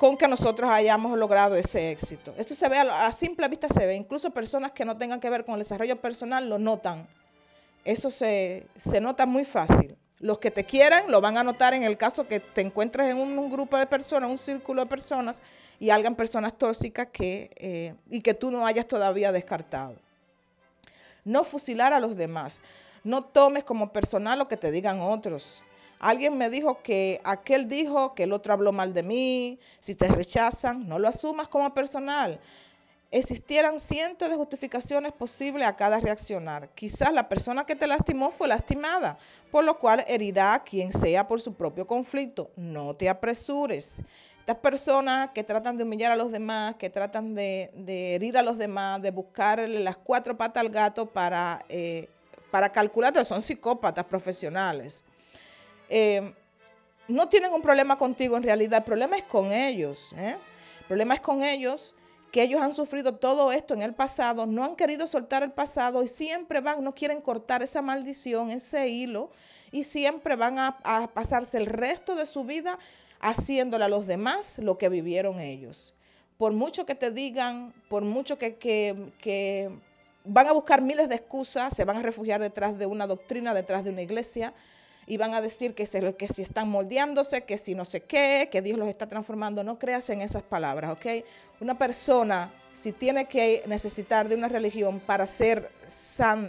con 0.01 0.17
que 0.17 0.27
nosotros 0.27 0.71
hayamos 0.71 1.19
logrado 1.19 1.57
ese 1.57 1.91
éxito. 1.91 2.33
Esto 2.39 2.55
se 2.55 2.67
ve 2.71 2.79
a, 2.79 3.13
simple 3.13 3.47
vista, 3.49 3.69
se 3.69 3.85
ve. 3.85 3.95
Incluso 3.95 4.31
personas 4.31 4.73
que 4.73 4.83
no 4.83 4.97
tengan 4.97 5.21
que 5.21 5.29
ver 5.29 5.45
con 5.45 5.57
el 5.57 5.61
desarrollo 5.61 6.01
personal 6.01 6.49
lo 6.49 6.59
notan. 6.59 7.07
Eso 7.85 8.11
se, 8.11 8.67
nota 8.99 9.27
muy 9.27 9.45
fácil. 9.45 9.99
Los 10.19 10.39
que 10.39 10.51
te 10.51 10.65
quieran 10.65 11.11
lo 11.11 11.21
van 11.21 11.37
a 11.37 11.45
notar 11.45 11.75
en 11.75 11.83
el 11.83 11.99
caso 11.99 12.27
que 12.27 12.41
te 12.41 12.63
encuentres 12.63 13.11
en 13.11 13.19
un, 13.19 13.51
grupo 13.51 13.77
de 13.77 13.87
personas, 13.87 14.31
un 14.31 14.39
círculo 14.39 14.81
de 14.81 14.89
personas 14.89 15.39
y 15.79 15.91
hagan 15.91 16.15
personas 16.15 16.57
tóxicas 16.57 17.09
que, 17.13 17.51
eh, 17.57 17.95
y 18.09 18.23
que 18.23 18.33
tú 18.33 18.51
no 18.51 18.65
hayas 18.65 18.87
todavía 18.87 19.31
descartado. 19.33 19.97
No 21.27 21.45
fusilar 21.45 21.93
a 21.93 22.01
los 22.01 22.17
demás. 22.17 22.63
No 23.05 23.25
tomes 23.25 23.65
como 23.65 23.93
personal 23.93 24.39
lo 24.39 24.49
que 24.49 24.57
te 24.57 24.71
digan 24.71 25.03
otros. 25.03 25.63
Alguien 26.01 26.39
me 26.39 26.49
dijo 26.49 26.83
que 26.83 27.21
aquel 27.25 27.69
dijo 27.69 28.15
que 28.15 28.23
el 28.23 28.33
otro 28.33 28.55
habló 28.55 28.73
mal 28.73 28.95
de 28.95 29.03
mí. 29.03 29.59
Si 29.81 29.95
te 29.95 30.09
rechazan, 30.09 30.89
no 30.89 30.99
lo 30.99 31.07
asumas 31.07 31.47
como 31.49 31.75
personal. 31.75 32.41
Existieran 33.11 33.79
cientos 33.79 34.31
de 34.31 34.37
justificaciones 34.37 35.13
posibles 35.13 35.67
a 35.67 35.77
cada 35.77 36.01
reaccionar. 36.01 36.71
Quizás 36.71 37.13
la 37.13 37.29
persona 37.29 37.67
que 37.67 37.77
te 37.77 37.87
lastimó 37.87 38.31
fue 38.31 38.49
lastimada, 38.49 39.19
por 39.51 39.63
lo 39.63 39.79
cual 39.79 40.03
herirá 40.09 40.55
a 40.55 40.65
quien 40.65 40.91
sea 40.91 41.29
por 41.29 41.43
su 41.43 41.53
propio 41.53 41.87
conflicto. 41.87 42.51
No 42.57 42.95
te 42.95 43.11
apresures. 43.11 43.99
Estas 44.39 44.57
personas 44.57 45.33
que 45.35 45.45
tratan 45.45 45.77
de 45.77 45.85
humillar 45.85 46.13
a 46.13 46.17
los 46.17 46.33
demás, 46.33 46.77
que 46.77 46.89
tratan 46.89 47.35
de, 47.35 47.71
herir 48.15 48.39
a 48.39 48.43
los 48.43 48.57
demás, 48.57 49.03
de 49.03 49.11
buscarle 49.11 49.81
las 49.81 49.99
cuatro 49.99 50.35
patas 50.35 50.63
al 50.63 50.71
gato 50.71 51.05
para, 51.05 51.63
eh, 51.69 52.09
para 52.51 52.73
calcular, 52.73 53.23
son 53.23 53.43
psicópatas 53.43 54.07
profesionales. 54.07 55.05
Eh, 55.91 56.33
no 57.09 57.29
tienen 57.29 57.53
un 57.53 57.61
problema 57.61 57.99
contigo 57.99 58.37
en 58.37 58.45
realidad, 58.45 58.79
el 58.79 58.85
problema 58.85 59.17
es 59.17 59.25
con 59.25 59.53
ellos. 59.53 60.13
¿eh? 60.17 60.37
El 60.81 60.87
problema 60.87 61.15
es 61.15 61.21
con 61.21 61.43
ellos 61.43 61.95
que 62.31 62.43
ellos 62.43 62.61
han 62.61 62.73
sufrido 62.73 63.17
todo 63.17 63.51
esto 63.51 63.75
en 63.75 63.83
el 63.83 63.93
pasado, 63.93 64.47
no 64.47 64.63
han 64.63 64.77
querido 64.77 65.09
soltar 65.09 65.43
el 65.43 65.51
pasado 65.51 66.05
y 66.05 66.07
siempre 66.07 66.61
van, 66.61 66.85
no 66.85 66.95
quieren 66.95 67.21
cortar 67.21 67.65
esa 67.65 67.83
maldición, 67.83 68.51
ese 68.51 68.89
hilo, 68.89 69.31
y 69.73 69.83
siempre 69.83 70.37
van 70.37 70.59
a, 70.59 71.11
pasarse 71.13 71.59
el 71.59 71.67
resto 71.67 72.15
de 72.15 72.27
su 72.27 72.45
vida 72.45 72.79
haciéndole 73.21 73.85
a 73.85 73.89
los 73.89 74.07
demás 74.07 74.59
lo 74.59 74.79
que 74.79 74.89
vivieron 74.89 75.41
ellos. 75.41 75.93
Por 76.39 76.53
mucho 76.53 76.87
que 76.87 76.95
te 76.95 77.11
digan, 77.11 77.75
por 77.89 78.05
mucho 78.05 78.39
que, 78.39 78.55
que 78.57 79.71
van 80.25 80.47
a 80.47 80.53
buscar 80.53 80.81
miles 80.83 81.09
de 81.09 81.17
excusas, 81.17 81.75
se 81.75 81.85
van 81.85 81.97
a 81.97 82.03
refugiar 82.03 82.41
detrás 82.41 82.79
de 82.79 82.87
una 82.87 83.09
doctrina, 83.09 83.53
detrás 83.53 83.85
de 83.85 83.91
una 83.91 84.03
iglesia, 84.03 84.55
y 85.11 85.17
van 85.17 85.35
a 85.35 85.41
decir 85.41 85.75
que, 85.75 85.89
que 86.17 86.29
si 86.29 86.43
están 86.43 86.69
moldeándose, 86.69 87.43
que 87.43 87.57
si 87.57 87.75
no 87.75 87.85
sé 87.85 88.03
qué, 88.03 88.49
que 88.49 88.63
Dios 88.63 88.79
los 88.79 88.87
está 88.87 89.09
transformando. 89.09 89.65
No 89.65 89.77
creas 89.77 90.09
en 90.09 90.23
esas 90.23 90.45
palabras, 90.45 90.93
¿ok? 90.93 91.25
Una 91.59 91.77
persona, 91.77 92.53
si 92.75 92.93
tiene 92.93 93.25
que 93.25 93.65
necesitar 93.67 94.29
de 94.29 94.37
una 94.37 94.47
religión 94.47 95.01
para 95.01 95.27
ser 95.27 95.69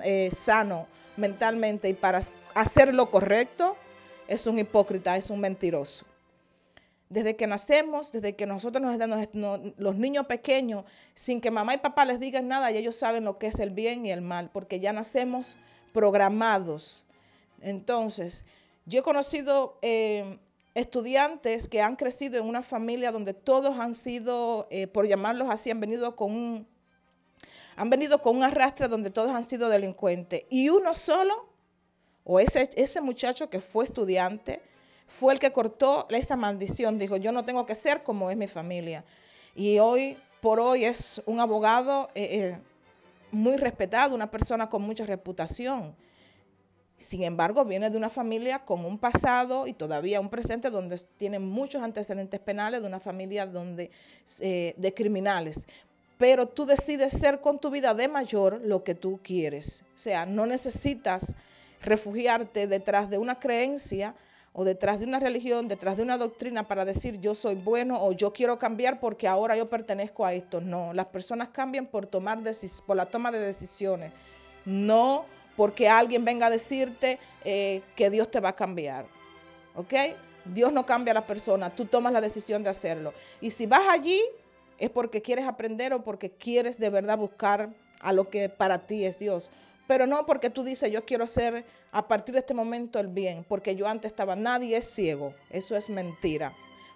eh, 0.03 0.29
sano 0.45 0.85
mentalmente 1.17 1.89
y 1.89 1.95
para 1.95 2.21
hacer 2.53 2.93
lo 2.93 3.09
correcto, 3.09 3.75
es 4.27 4.45
un 4.45 4.59
hipócrita, 4.59 5.17
es 5.17 5.31
un 5.31 5.39
mentiroso. 5.39 6.05
Desde 7.09 7.35
que 7.35 7.47
nacemos, 7.47 8.11
desde 8.11 8.35
que 8.35 8.45
nosotros 8.45 8.83
nos 8.83 8.95
damos 8.99 9.27
los 9.33 9.95
niños 9.95 10.27
pequeños, 10.27 10.85
sin 11.15 11.41
que 11.41 11.49
mamá 11.49 11.73
y 11.73 11.77
papá 11.79 12.05
les 12.05 12.19
digan 12.19 12.47
nada, 12.47 12.69
y 12.69 12.77
ellos 12.77 12.95
saben 12.95 13.23
lo 13.23 13.39
que 13.39 13.47
es 13.47 13.59
el 13.59 13.71
bien 13.71 14.05
y 14.05 14.11
el 14.11 14.21
mal, 14.21 14.51
porque 14.53 14.79
ya 14.79 14.93
nacemos 14.93 15.57
programados 15.93 17.03
entonces, 17.61 18.45
yo 18.85 18.99
he 18.99 19.03
conocido 19.03 19.77
eh, 19.81 20.39
estudiantes 20.73 21.67
que 21.67 21.81
han 21.81 21.95
crecido 21.95 22.39
en 22.39 22.45
una 22.45 22.63
familia 22.63 23.11
donde 23.11 23.33
todos 23.33 23.77
han 23.77 23.93
sido, 23.93 24.67
eh, 24.69 24.87
por 24.87 25.07
llamarlos 25.07 25.49
así, 25.49 25.69
han 25.69 25.79
venido 25.79 26.15
con 26.15 26.31
un, 26.31 26.67
han 27.75 27.89
venido 27.89 28.21
con 28.21 28.37
un 28.37 28.43
arrastre 28.43 28.87
donde 28.87 29.09
todos 29.09 29.31
han 29.31 29.43
sido 29.43 29.69
delincuentes. 29.69 30.43
Y 30.49 30.69
uno 30.69 30.93
solo, 30.93 31.47
o 32.23 32.39
ese, 32.39 32.69
ese 32.75 33.01
muchacho 33.01 33.49
que 33.49 33.59
fue 33.59 33.85
estudiante, 33.85 34.61
fue 35.19 35.33
el 35.33 35.39
que 35.39 35.51
cortó 35.51 36.07
esa 36.09 36.35
maldición. 36.35 36.97
Dijo, 36.97 37.17
yo 37.17 37.31
no 37.31 37.45
tengo 37.45 37.65
que 37.65 37.75
ser 37.75 38.03
como 38.03 38.31
es 38.31 38.37
mi 38.37 38.47
familia. 38.47 39.03
Y 39.55 39.79
hoy 39.79 40.17
por 40.41 40.59
hoy 40.59 40.85
es 40.85 41.21
un 41.25 41.39
abogado 41.39 42.09
eh, 42.15 42.57
muy 43.31 43.57
respetado, 43.57 44.15
una 44.15 44.31
persona 44.31 44.69
con 44.69 44.81
mucha 44.81 45.05
reputación. 45.05 45.95
Sin 47.01 47.23
embargo, 47.23 47.65
viene 47.65 47.89
de 47.89 47.97
una 47.97 48.09
familia 48.09 48.59
con 48.59 48.85
un 48.85 48.97
pasado 48.97 49.67
y 49.67 49.73
todavía 49.73 50.19
un 50.19 50.29
presente 50.29 50.69
donde 50.69 50.99
tiene 51.17 51.39
muchos 51.39 51.81
antecedentes 51.81 52.39
penales, 52.39 52.81
de 52.81 52.87
una 52.87 52.99
familia 52.99 53.45
donde, 53.45 53.91
eh, 54.39 54.73
de 54.77 54.93
criminales. 54.93 55.65
Pero 56.17 56.47
tú 56.47 56.65
decides 56.65 57.13
ser 57.13 57.41
con 57.41 57.59
tu 57.59 57.71
vida 57.71 57.93
de 57.93 58.07
mayor 58.07 58.61
lo 58.63 58.83
que 58.83 58.93
tú 58.93 59.19
quieres. 59.23 59.83
O 59.95 59.99
sea, 59.99 60.25
no 60.25 60.45
necesitas 60.45 61.35
refugiarte 61.81 62.67
detrás 62.67 63.09
de 63.09 63.17
una 63.17 63.39
creencia 63.39 64.13
o 64.53 64.63
detrás 64.63 64.99
de 64.99 65.05
una 65.05 65.19
religión, 65.19 65.67
detrás 65.67 65.97
de 65.97 66.03
una 66.03 66.17
doctrina 66.17 66.67
para 66.67 66.85
decir 66.85 67.19
yo 67.21 67.33
soy 67.35 67.55
bueno 67.55 68.03
o 68.03 68.11
yo 68.11 68.33
quiero 68.33 68.59
cambiar 68.59 68.99
porque 68.99 69.27
ahora 69.27 69.55
yo 69.57 69.69
pertenezco 69.69 70.25
a 70.25 70.33
esto. 70.33 70.61
No, 70.61 70.93
las 70.93 71.07
personas 71.07 71.49
cambian 71.49 71.87
por, 71.87 72.05
tomar 72.05 72.39
por 72.85 72.95
la 72.95 73.05
toma 73.07 73.31
de 73.31 73.39
decisiones. 73.39 74.11
No 74.65 75.25
porque 75.55 75.89
alguien 75.89 76.25
venga 76.25 76.47
a 76.47 76.49
decirte 76.49 77.19
eh, 77.43 77.81
que 77.95 78.09
Dios 78.09 78.29
te 78.31 78.39
va 78.39 78.49
a 78.49 78.55
cambiar. 78.55 79.05
¿Ok? 79.75 79.93
Dios 80.45 80.73
no 80.73 80.85
cambia 80.85 81.11
a 81.11 81.15
la 81.15 81.27
persona, 81.27 81.69
tú 81.69 81.85
tomas 81.85 82.13
la 82.13 82.21
decisión 82.21 82.63
de 82.63 82.69
hacerlo. 82.69 83.13
Y 83.41 83.51
si 83.51 83.65
vas 83.65 83.87
allí, 83.87 84.21
es 84.79 84.89
porque 84.89 85.21
quieres 85.21 85.45
aprender 85.45 85.93
o 85.93 86.03
porque 86.03 86.31
quieres 86.31 86.79
de 86.79 86.89
verdad 86.89 87.17
buscar 87.17 87.69
a 87.99 88.13
lo 88.13 88.29
que 88.29 88.49
para 88.49 88.87
ti 88.87 89.05
es 89.05 89.19
Dios. 89.19 89.51
Pero 89.87 90.07
no 90.07 90.25
porque 90.25 90.49
tú 90.49 90.63
dices, 90.63 90.91
yo 90.91 91.05
quiero 91.05 91.27
ser 91.27 91.65
a 91.91 92.07
partir 92.07 92.33
de 92.33 92.39
este 92.39 92.53
momento 92.53 92.99
el 92.99 93.07
bien, 93.07 93.45
porque 93.47 93.75
yo 93.75 93.87
antes 93.87 94.11
estaba, 94.11 94.35
nadie 94.35 94.77
es 94.77 94.89
ciego. 94.89 95.33
Eso 95.49 95.75
es 95.75 95.89
mentira. 95.89 96.53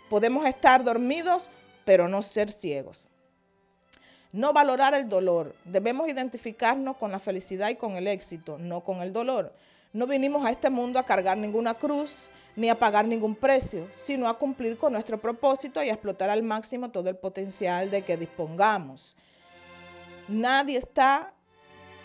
Podemos 0.10 0.46
estar 0.46 0.84
dormidos, 0.84 1.50
pero 1.84 2.08
no 2.08 2.22
ser 2.22 2.52
ciegos. 2.52 3.08
No 4.36 4.52
valorar 4.52 4.94
el 4.94 5.08
dolor. 5.08 5.56
Debemos 5.64 6.10
identificarnos 6.10 6.98
con 6.98 7.10
la 7.10 7.20
felicidad 7.20 7.70
y 7.70 7.78
con 7.78 7.96
el 7.96 8.06
éxito, 8.06 8.58
no 8.58 8.82
con 8.82 9.02
el 9.02 9.14
dolor. 9.14 9.54
No 9.94 10.08
vinimos 10.08 10.46
a 10.46 10.52
este 10.52 10.70
mundo 10.70 11.00
a 11.00 11.06
cargar 11.06 11.38
ninguna 11.38 11.76
cruz 11.76 12.30
ni 12.58 12.68
a 12.68 12.78
pagar 12.78 13.08
ningún 13.08 13.34
precio, 13.34 13.88
sino 13.92 14.28
a 14.28 14.38
cumplir 14.38 14.76
con 14.76 14.92
nuestro 14.92 15.22
propósito 15.22 15.82
y 15.82 15.88
a 15.88 15.94
explotar 15.94 16.30
al 16.30 16.44
máximo 16.44 16.92
todo 16.92 17.10
el 17.10 17.16
potencial 17.16 17.90
de 17.90 18.02
que 18.02 18.18
dispongamos. 18.18 19.16
Nadie 20.28 20.80
está 20.80 21.32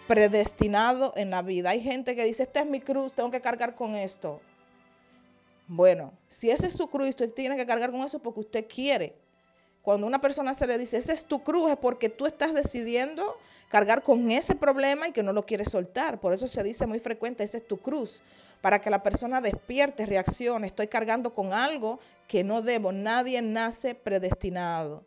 predestinado 0.07 1.13
en 1.17 1.31
la 1.31 1.43
vida. 1.43 1.71
Hay 1.71 1.81
gente 1.81 2.15
que 2.15 2.25
dice, 2.25 2.45
esta 2.45 2.61
es 2.61 2.67
mi 2.67 2.81
cruz, 2.81 3.13
tengo 3.13 3.33
que 3.33 3.41
cargar 3.41 3.75
con 3.75 3.97
esto. 3.97 4.41
Bueno, 5.67 6.13
si 6.29 6.49
ese 6.49 6.69
es 6.69 6.75
su 6.75 6.87
cruz 6.87 7.09
usted 7.09 7.33
tiene 7.33 7.57
que 7.57 7.67
cargar 7.67 7.91
con 7.91 8.03
eso 8.03 8.21
porque 8.21 8.39
usted 8.39 8.67
quiere, 8.73 9.17
cuando 9.83 10.07
una 10.07 10.21
persona 10.21 10.53
se 10.53 10.67
le 10.67 10.77
dice, 10.79 10.99
esa 10.99 11.13
es 11.13 11.25
tu 11.25 11.43
cruz, 11.43 11.71
es 11.71 11.79
porque 11.79 12.09
tú 12.11 12.27
estás 12.27 12.53
decidiendo 12.53 13.37
cargar 13.71 14.03
con 14.03 14.31
ese 14.31 14.55
problema 14.55 15.09
y 15.09 15.13
que 15.13 15.23
no 15.23 15.33
lo 15.33 15.47
quieres 15.47 15.71
soltar. 15.71 16.21
Por 16.21 16.33
eso 16.35 16.47
se 16.47 16.63
dice 16.63 16.87
muy 16.87 16.99
frecuente, 16.99 17.45
esa 17.45 17.57
es 17.57 17.67
tu 17.67 17.79
cruz, 17.79 18.23
para 18.61 18.81
que 18.81 18.91
la 18.91 19.03
persona 19.03 19.41
despierte, 19.41 20.05
reaccione. 20.05 20.67
Estoy 20.67 20.89
cargando 20.89 21.33
con 21.33 21.55
algo 21.55 21.99
que 22.29 22.45
no 22.45 22.61
debo. 22.61 22.93
Nadie 22.93 23.41
nace 23.41 23.95
predestinado. 23.95 25.05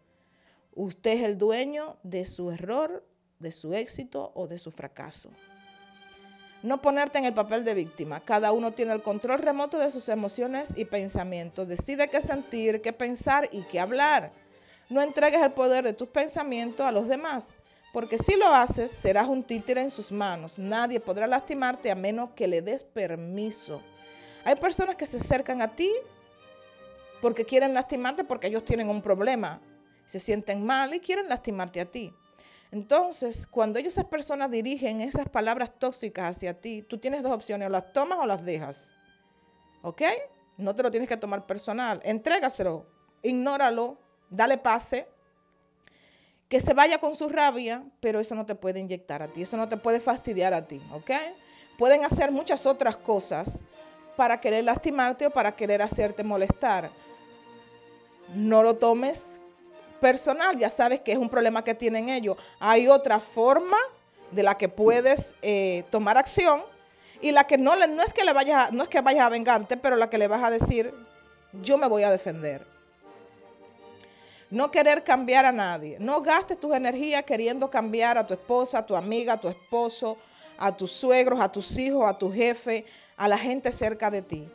Usted 0.76 1.12
es 1.12 1.24
el 1.24 1.38
dueño 1.38 1.98
de 2.02 2.26
su 2.26 2.50
error, 2.50 3.06
de 3.40 3.52
su 3.52 3.76
éxito 3.76 4.32
o 4.34 4.48
de 4.48 4.58
su 4.58 4.72
fracaso. 4.72 5.30
No 6.64 6.82
ponerte 6.82 7.18
en 7.20 7.26
el 7.26 7.34
papel 7.34 7.66
de 7.66 7.76
víctima. 7.76 8.22
Cada 8.22 8.54
uno 8.54 8.72
tiene 8.72 8.94
el 8.94 9.04
control 9.04 9.40
remoto 9.40 9.78
de 9.78 9.92
sus 9.92 10.10
emociones 10.10 10.74
y 10.76 10.86
pensamientos. 10.86 11.68
Decide 11.68 12.10
qué 12.10 12.22
sentir, 12.22 12.82
qué 12.82 12.94
pensar 12.94 13.50
y 13.52 13.64
qué 13.64 13.82
hablar. 13.82 14.32
No 14.90 15.02
entregues 15.02 15.42
el 15.42 15.54
poder 15.54 15.84
de 15.84 15.94
tus 15.94 16.10
pensamientos 16.10 16.86
a 16.86 16.92
los 16.92 17.08
demás, 17.08 17.48
porque 17.94 18.18
si 18.18 18.36
lo 18.36 18.48
haces, 18.48 18.92
serás 18.92 19.28
un 19.28 19.44
títere 19.44 19.82
en 19.82 19.92
sus 19.92 20.12
manos. 20.12 20.60
Nadie 20.60 21.00
podrá 21.00 21.28
lastimarte 21.28 21.92
a 21.92 21.96
menos 21.96 22.32
que 22.32 22.48
le 22.48 22.62
des 22.62 22.84
permiso. 22.84 23.82
Hay 24.46 24.56
personas 24.56 24.96
que 24.96 25.06
se 25.06 25.18
acercan 25.18 25.62
a 25.62 25.76
ti 25.76 25.92
porque 27.22 27.46
quieren 27.46 27.74
lastimarte 27.74 28.26
porque 28.26 28.48
ellos 28.48 28.66
tienen 28.66 28.90
un 28.90 29.02
problema, 29.02 29.62
se 30.06 30.20
sienten 30.20 30.66
mal 30.66 30.94
y 30.94 31.00
quieren 31.00 31.30
lastimarte 31.30 31.80
a 31.80 31.86
ti. 31.86 32.14
Entonces, 32.74 33.46
cuando 33.46 33.78
esas 33.78 34.06
personas 34.06 34.50
dirigen 34.50 35.00
esas 35.00 35.30
palabras 35.30 35.72
tóxicas 35.78 36.36
hacia 36.36 36.60
ti, 36.60 36.82
tú 36.82 36.98
tienes 36.98 37.22
dos 37.22 37.32
opciones, 37.32 37.68
o 37.68 37.70
las 37.70 37.94
tomas 37.94 38.18
o 38.20 38.26
las 38.26 38.44
dejas. 38.44 38.96
¿Ok? 39.84 40.02
No 40.58 40.74
te 40.74 40.82
lo 40.82 40.90
tienes 40.90 41.08
que 41.08 41.16
tomar 41.16 41.46
personal. 41.46 42.02
Entrégaselo, 42.04 42.88
ignóralo, 43.22 44.00
dale 44.30 44.58
pase, 44.58 45.08
que 46.50 46.60
se 46.60 46.74
vaya 46.74 47.00
con 47.00 47.16
su 47.16 47.30
rabia, 47.30 47.84
pero 48.00 48.20
eso 48.20 48.36
no 48.36 48.46
te 48.46 48.56
puede 48.56 48.80
inyectar 48.80 49.24
a 49.24 49.28
ti, 49.28 49.42
eso 49.42 49.58
no 49.58 49.68
te 49.68 49.78
puede 49.78 50.00
fastidiar 50.00 50.54
a 50.54 50.68
ti, 50.68 50.82
¿ok? 50.92 51.12
Pueden 51.78 52.06
hacer 52.06 52.32
muchas 52.32 52.66
otras 52.66 52.96
cosas 52.98 53.64
para 54.16 54.40
querer 54.40 54.64
lastimarte 54.64 55.26
o 55.26 55.32
para 55.32 55.56
querer 55.56 55.82
hacerte 55.82 56.24
molestar. 56.24 56.92
No 58.36 58.62
lo 58.62 58.76
tomes 58.76 59.42
personal, 60.00 60.58
ya 60.58 60.70
sabes 60.70 61.00
que 61.00 61.12
es 61.12 61.18
un 61.18 61.30
problema 61.30 61.64
que 61.64 61.74
tienen 61.74 62.10
ellos. 62.10 62.38
Hay 62.60 62.88
otra 62.88 63.20
forma 63.20 63.78
de 64.32 64.44
la 64.44 64.58
que 64.58 64.70
puedes 64.70 65.36
eh, 65.42 65.84
tomar 65.90 66.18
acción 66.18 66.62
y 67.22 67.32
la 67.32 67.46
que 67.46 67.58
no, 67.58 67.76
no 67.88 68.04
es 68.04 68.14
que 68.14 68.24
le 68.24 68.34
vayas, 68.34 68.72
no 68.72 68.84
es 68.84 68.90
que 68.90 69.02
vayas 69.02 69.26
a 69.26 69.30
vengarte, 69.30 69.78
pero 69.78 69.96
la 69.96 70.10
que 70.10 70.18
le 70.18 70.28
vas 70.28 70.44
a 70.44 70.50
decir, 70.50 70.94
yo 71.62 71.78
me 71.78 71.88
voy 71.88 72.04
a 72.04 72.12
defender. 72.12 72.73
No 74.54 74.70
querer 74.70 75.04
cambiar 75.04 75.46
a 75.46 75.52
nadie. 75.52 75.98
No 76.00 76.22
gastes 76.22 76.60
tus 76.60 76.76
energías 76.76 77.24
queriendo 77.24 77.72
cambiar 77.72 78.20
a 78.20 78.28
tu 78.28 78.36
esposa, 78.36 78.78
a 78.78 78.86
tu 78.86 78.96
amiga, 78.96 79.34
a 79.34 79.42
tu 79.42 79.48
esposo, 79.48 80.16
a 80.60 80.78
tus 80.78 80.92
suegros, 80.92 81.40
a 81.42 81.52
tus 81.52 81.76
hijos, 81.80 82.06
a 82.06 82.16
tu 82.16 82.32
jefe, 82.32 82.86
a 83.18 83.28
la 83.28 83.40
gente 83.40 83.72
cerca 83.72 84.12
de 84.12 84.22
ti. 84.22 84.48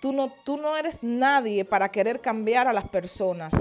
Tú 0.00 0.10
no, 0.10 0.32
tú 0.44 0.56
no 0.56 0.74
eres 0.74 1.02
nadie 1.02 1.66
para 1.66 1.90
querer 1.90 2.22
cambiar 2.22 2.66
a 2.66 2.72
las 2.72 2.88
personas. 2.88 3.52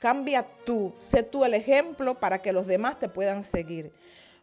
Cambia 0.00 0.46
tú, 0.66 0.92
sé 0.98 1.22
tú 1.22 1.46
el 1.46 1.54
ejemplo 1.54 2.16
para 2.20 2.42
que 2.42 2.52
los 2.52 2.66
demás 2.66 2.98
te 2.98 3.08
puedan 3.08 3.42
seguir. 3.42 3.90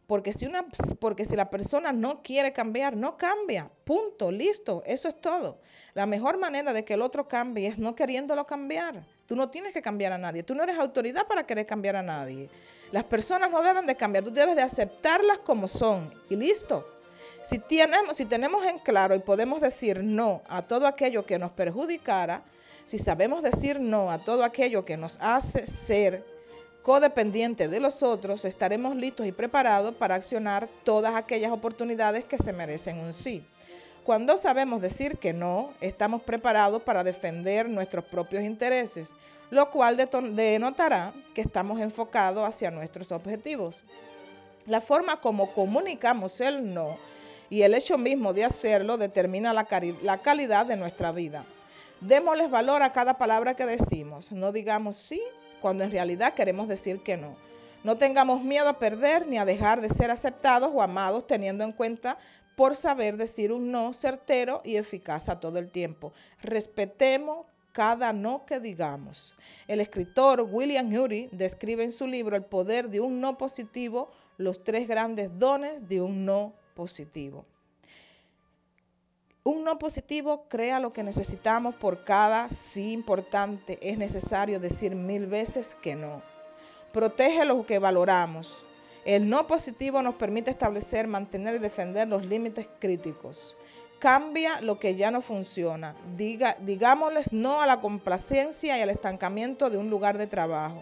Porque 0.07 0.33
si, 0.33 0.45
una, 0.45 0.65
porque 1.00 1.25
si 1.25 1.35
la 1.35 1.50
persona 1.50 1.91
no 1.91 2.21
quiere 2.21 2.53
cambiar, 2.53 2.95
no 2.95 3.17
cambia. 3.17 3.69
Punto, 3.83 4.31
listo, 4.31 4.83
eso 4.85 5.07
es 5.07 5.19
todo. 5.19 5.57
La 5.95 6.05
mejor 6.05 6.38
manera 6.38 6.74
de 6.74 6.85
que 6.85 6.93
el 6.93 7.01
otro 7.01 7.27
cambie 7.27 7.67
es 7.67 7.79
no 7.79 7.95
queriéndolo 7.95 8.45
cambiar. 8.45 9.03
Tú 9.25 9.35
no 9.35 9.50
tienes 9.50 9.74
que 9.74 9.81
cambiar 9.81 10.13
a 10.13 10.17
nadie. 10.17 10.43
Tú 10.43 10.53
no 10.53 10.63
eres 10.63 10.77
autoridad 10.77 11.25
para 11.25 11.47
querer 11.47 11.65
cambiar 11.65 11.95
a 11.95 12.03
nadie. 12.03 12.50
Las 12.91 13.05
personas 13.05 13.50
no 13.50 13.63
deben 13.63 13.88
de 13.88 13.95
cambiar. 13.95 14.24
Tú 14.24 14.31
debes 14.31 14.55
de 14.55 14.62
aceptarlas 14.62 15.39
como 15.39 15.67
son. 15.67 16.13
Y 16.29 16.35
listo. 16.35 16.88
Si 17.41 17.57
tenemos, 17.59 18.15
si 18.15 18.25
tenemos 18.25 18.65
en 18.65 18.79
claro 18.79 19.15
y 19.15 19.19
podemos 19.19 19.62
decir 19.62 20.03
no 20.03 20.41
a 20.47 20.62
todo 20.63 20.85
aquello 20.85 21.25
que 21.25 21.39
nos 21.39 21.51
perjudicara, 21.51 22.43
si 22.85 23.00
sabemos 23.00 23.41
decir 23.41 23.79
no 23.79 24.12
a 24.12 24.19
todo 24.19 24.43
aquello 24.43 24.85
que 24.85 24.97
nos 24.97 25.17
hace 25.19 25.65
ser 25.65 26.35
codependientes 26.86 27.72
de 27.72 27.80
los 27.80 28.04
otros, 28.04 28.46
estaremos 28.46 28.96
listos 28.96 29.25
y 29.25 29.32
preparados 29.32 29.96
para 29.96 30.13
accionar 30.13 30.70
todas 30.84 31.15
aquellas 31.15 31.51
oportunidades 31.51 32.25
que 32.25 32.38
se 32.38 32.54
merecen 32.54 33.00
un 33.00 33.15
sí. 33.15 33.44
Cuando 34.04 34.38
sabemos 34.38 34.84
decir 34.84 35.18
que 35.18 35.34
no, 35.34 35.74
estamos 35.82 36.22
preparados 36.22 36.84
para 36.84 37.04
defender 37.04 37.68
nuestros 37.68 38.06
propios 38.06 38.44
intereses, 38.44 39.10
lo 39.50 39.72
cual 39.72 39.98
denotará 39.98 41.12
que 41.34 41.42
estamos 41.42 41.82
enfocados 41.82 42.48
hacia 42.48 42.70
nuestros 42.70 43.12
objetivos. 43.12 43.84
La 44.68 44.80
forma 44.80 45.20
como 45.22 45.56
comunicamos 45.56 46.39
el 46.39 46.72
no 46.72 47.00
y 47.50 47.63
el 47.63 47.74
hecho 47.74 47.98
mismo 47.98 48.32
de 48.32 48.46
hacerlo 48.46 48.98
determina 48.98 49.54
la, 49.54 49.65
la 50.04 50.20
calidad 50.20 50.68
de 50.68 50.75
nuestra 50.75 51.12
vida. 51.12 51.46
Démosles 52.00 52.51
valor 52.51 52.84
a 52.84 52.94
cada 52.94 53.18
palabra 53.18 53.56
que 53.56 53.65
decimos. 53.65 54.32
No 54.32 54.51
digamos 54.51 54.98
sí 54.98 55.20
cuando 55.65 55.84
en 55.84 55.89
realidad 55.89 56.36
queremos 56.36 56.67
decir 56.67 57.00
que 57.00 57.17
no. 57.17 57.36
No 57.84 57.98
tengamos 57.98 58.43
miedo 58.43 58.69
a 58.69 58.77
perder 58.77 59.25
ni 59.25 59.39
a 59.39 59.45
dejar 59.45 59.81
de 59.81 59.89
ser 59.89 60.12
aceptados 60.12 60.69
o 60.72 60.79
amados 60.79 61.25
teniendo 61.25 61.63
en 61.63 61.72
cuenta 61.72 62.19
por 62.55 62.75
saber 62.75 63.17
decir 63.17 63.51
un 63.51 63.72
no 63.72 63.91
certero 63.91 64.62
y 64.63 64.75
eficaz 64.75 65.27
a 65.27 65.40
todo 65.40 65.57
el 65.57 65.72
tiempo. 65.72 66.13
Respetemos 66.44 67.48
cada 67.72 68.13
no 68.13 68.46
que 68.46 68.59
digamos. 68.59 69.33
El 69.68 69.79
escritor 69.79 70.42
William 70.42 70.94
Ury 70.94 71.29
describe 71.31 71.83
en 71.83 71.92
su 71.92 72.05
libro 72.05 72.35
El 72.35 72.44
poder 72.44 72.87
de 72.92 73.00
un 73.00 73.20
no 73.20 73.35
positivo, 73.35 74.11
los 74.37 74.63
tres 74.63 74.87
grandes 74.87 75.31
dones 75.40 75.90
de 75.90 76.00
un 76.00 76.25
no 76.25 76.53
positivo. 76.75 77.44
Un 79.48 79.64
no 79.64 79.77
positivo 79.77 80.46
crea 80.50 80.79
lo 80.79 80.92
que 80.92 81.03
necesitamos 81.03 81.75
por 81.75 82.03
cada 82.03 82.50
sí 82.50 82.94
importante. 82.94 83.77
Es 83.79 83.96
necesario 83.96 84.60
decir 84.60 84.96
mil 84.96 85.27
veces 85.27 85.77
que 85.84 85.96
no. 85.96 86.24
Protege 86.92 87.46
lo 87.46 87.64
que 87.64 87.77
valoramos. 87.77 88.58
El 89.05 89.29
no 89.29 89.46
positivo 89.46 90.01
nos 90.01 90.16
permite 90.16 90.50
establecer, 90.50 91.05
mantener 91.05 91.53
y 91.53 91.60
defender 91.60 92.08
los 92.08 92.25
límites 92.25 92.68
críticos. 92.79 93.55
Cambia 94.00 94.62
lo 94.62 94.79
que 94.79 94.96
ya 94.96 95.12
no 95.12 95.22
funciona. 95.22 95.96
Digámosles 96.18 97.31
no 97.31 97.62
a 97.62 97.68
la 97.68 97.81
complacencia 97.81 98.75
y 98.79 98.81
al 98.81 98.90
estancamiento 98.90 99.70
de 99.70 99.77
un 99.77 99.92
lugar 99.92 100.18
de 100.18 100.25
trabajo. 100.25 100.81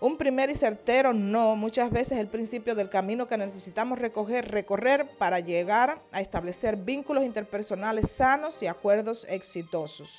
Un 0.00 0.16
primer 0.16 0.50
y 0.50 0.54
certero 0.54 1.12
no, 1.12 1.56
muchas 1.56 1.90
veces 1.90 2.12
es 2.12 2.18
el 2.18 2.26
principio 2.26 2.74
del 2.74 2.90
camino 2.90 3.26
que 3.26 3.38
necesitamos 3.38 3.98
recoger, 3.98 4.50
recorrer 4.50 5.08
para 5.18 5.40
llegar 5.40 6.02
a 6.10 6.20
establecer 6.20 6.76
vínculos 6.76 7.24
interpersonales 7.24 8.10
sanos 8.10 8.60
y 8.62 8.66
acuerdos 8.66 9.24
exitosos. 9.28 10.10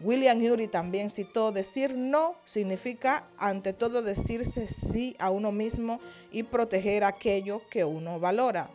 William 0.00 0.42
Ury 0.42 0.66
también 0.66 1.10
citó, 1.10 1.52
decir 1.52 1.94
no 1.94 2.34
significa 2.44 3.24
ante 3.38 3.72
todo 3.72 4.02
decirse 4.02 4.66
sí 4.66 5.14
a 5.18 5.30
uno 5.30 5.52
mismo 5.52 6.00
y 6.32 6.42
proteger 6.42 7.04
aquello 7.04 7.62
que 7.70 7.84
uno 7.84 8.18
valora. 8.18 8.70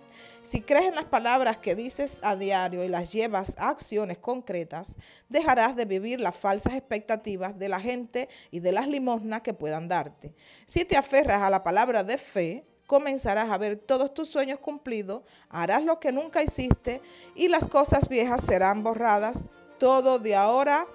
Si 0.48 0.62
crees 0.62 0.86
en 0.86 0.96
las 0.96 1.06
palabras 1.06 1.58
que 1.58 1.74
dices 1.74 2.20
a 2.22 2.36
diario 2.36 2.84
y 2.84 2.88
las 2.88 3.12
llevas 3.12 3.58
a 3.58 3.70
acciones 3.70 4.20
concretas, 4.20 4.96
dejarás 5.28 5.76
de 5.76 5.86
vivir 5.86 6.22
las 6.22 6.36
falsas 6.36 6.74
expectativas 6.74 7.58
de 7.58 7.68
la 7.68 7.80
gente 7.80 8.30
y 8.52 8.60
de 8.60 8.72
las 8.72 8.88
limosnas 8.88 9.42
que 9.42 9.56
puedan 9.56 9.88
darte. 9.88 10.36
Si 10.68 10.86
te 10.86 10.98
aferras 10.98 11.42
a 11.42 11.50
la 11.50 11.64
palabra 11.64 12.04
de 12.04 12.20
fe, 12.20 12.64
comenzarás 12.86 13.50
a 13.50 13.58
ver 13.58 13.78
todos 13.78 14.14
tus 14.14 14.30
sueños 14.30 14.60
cumplidos, 14.60 15.24
harás 15.50 15.84
lo 15.84 16.00
que 16.00 16.12
nunca 16.12 16.44
hiciste 16.44 17.02
y 17.34 17.48
las 17.48 17.68
cosas 17.68 18.08
viejas 18.08 18.42
serán 18.46 18.84
borradas. 18.84 19.44
Todo 19.80 20.20
de 20.20 20.36
ahora 20.36 20.86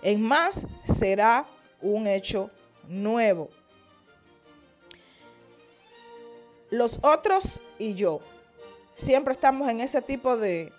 en 0.00 0.22
más 0.22 0.66
será 0.98 1.46
un 1.82 2.06
hecho 2.06 2.50
nuevo. 2.88 3.50
Los 6.70 6.98
otros 7.02 7.60
y 7.78 7.94
yo. 7.94 8.20
Siempre 8.96 9.34
estamos 9.34 9.68
en 9.68 9.80
ese 9.80 10.00
tipo 10.00 10.36
de, 10.36 10.72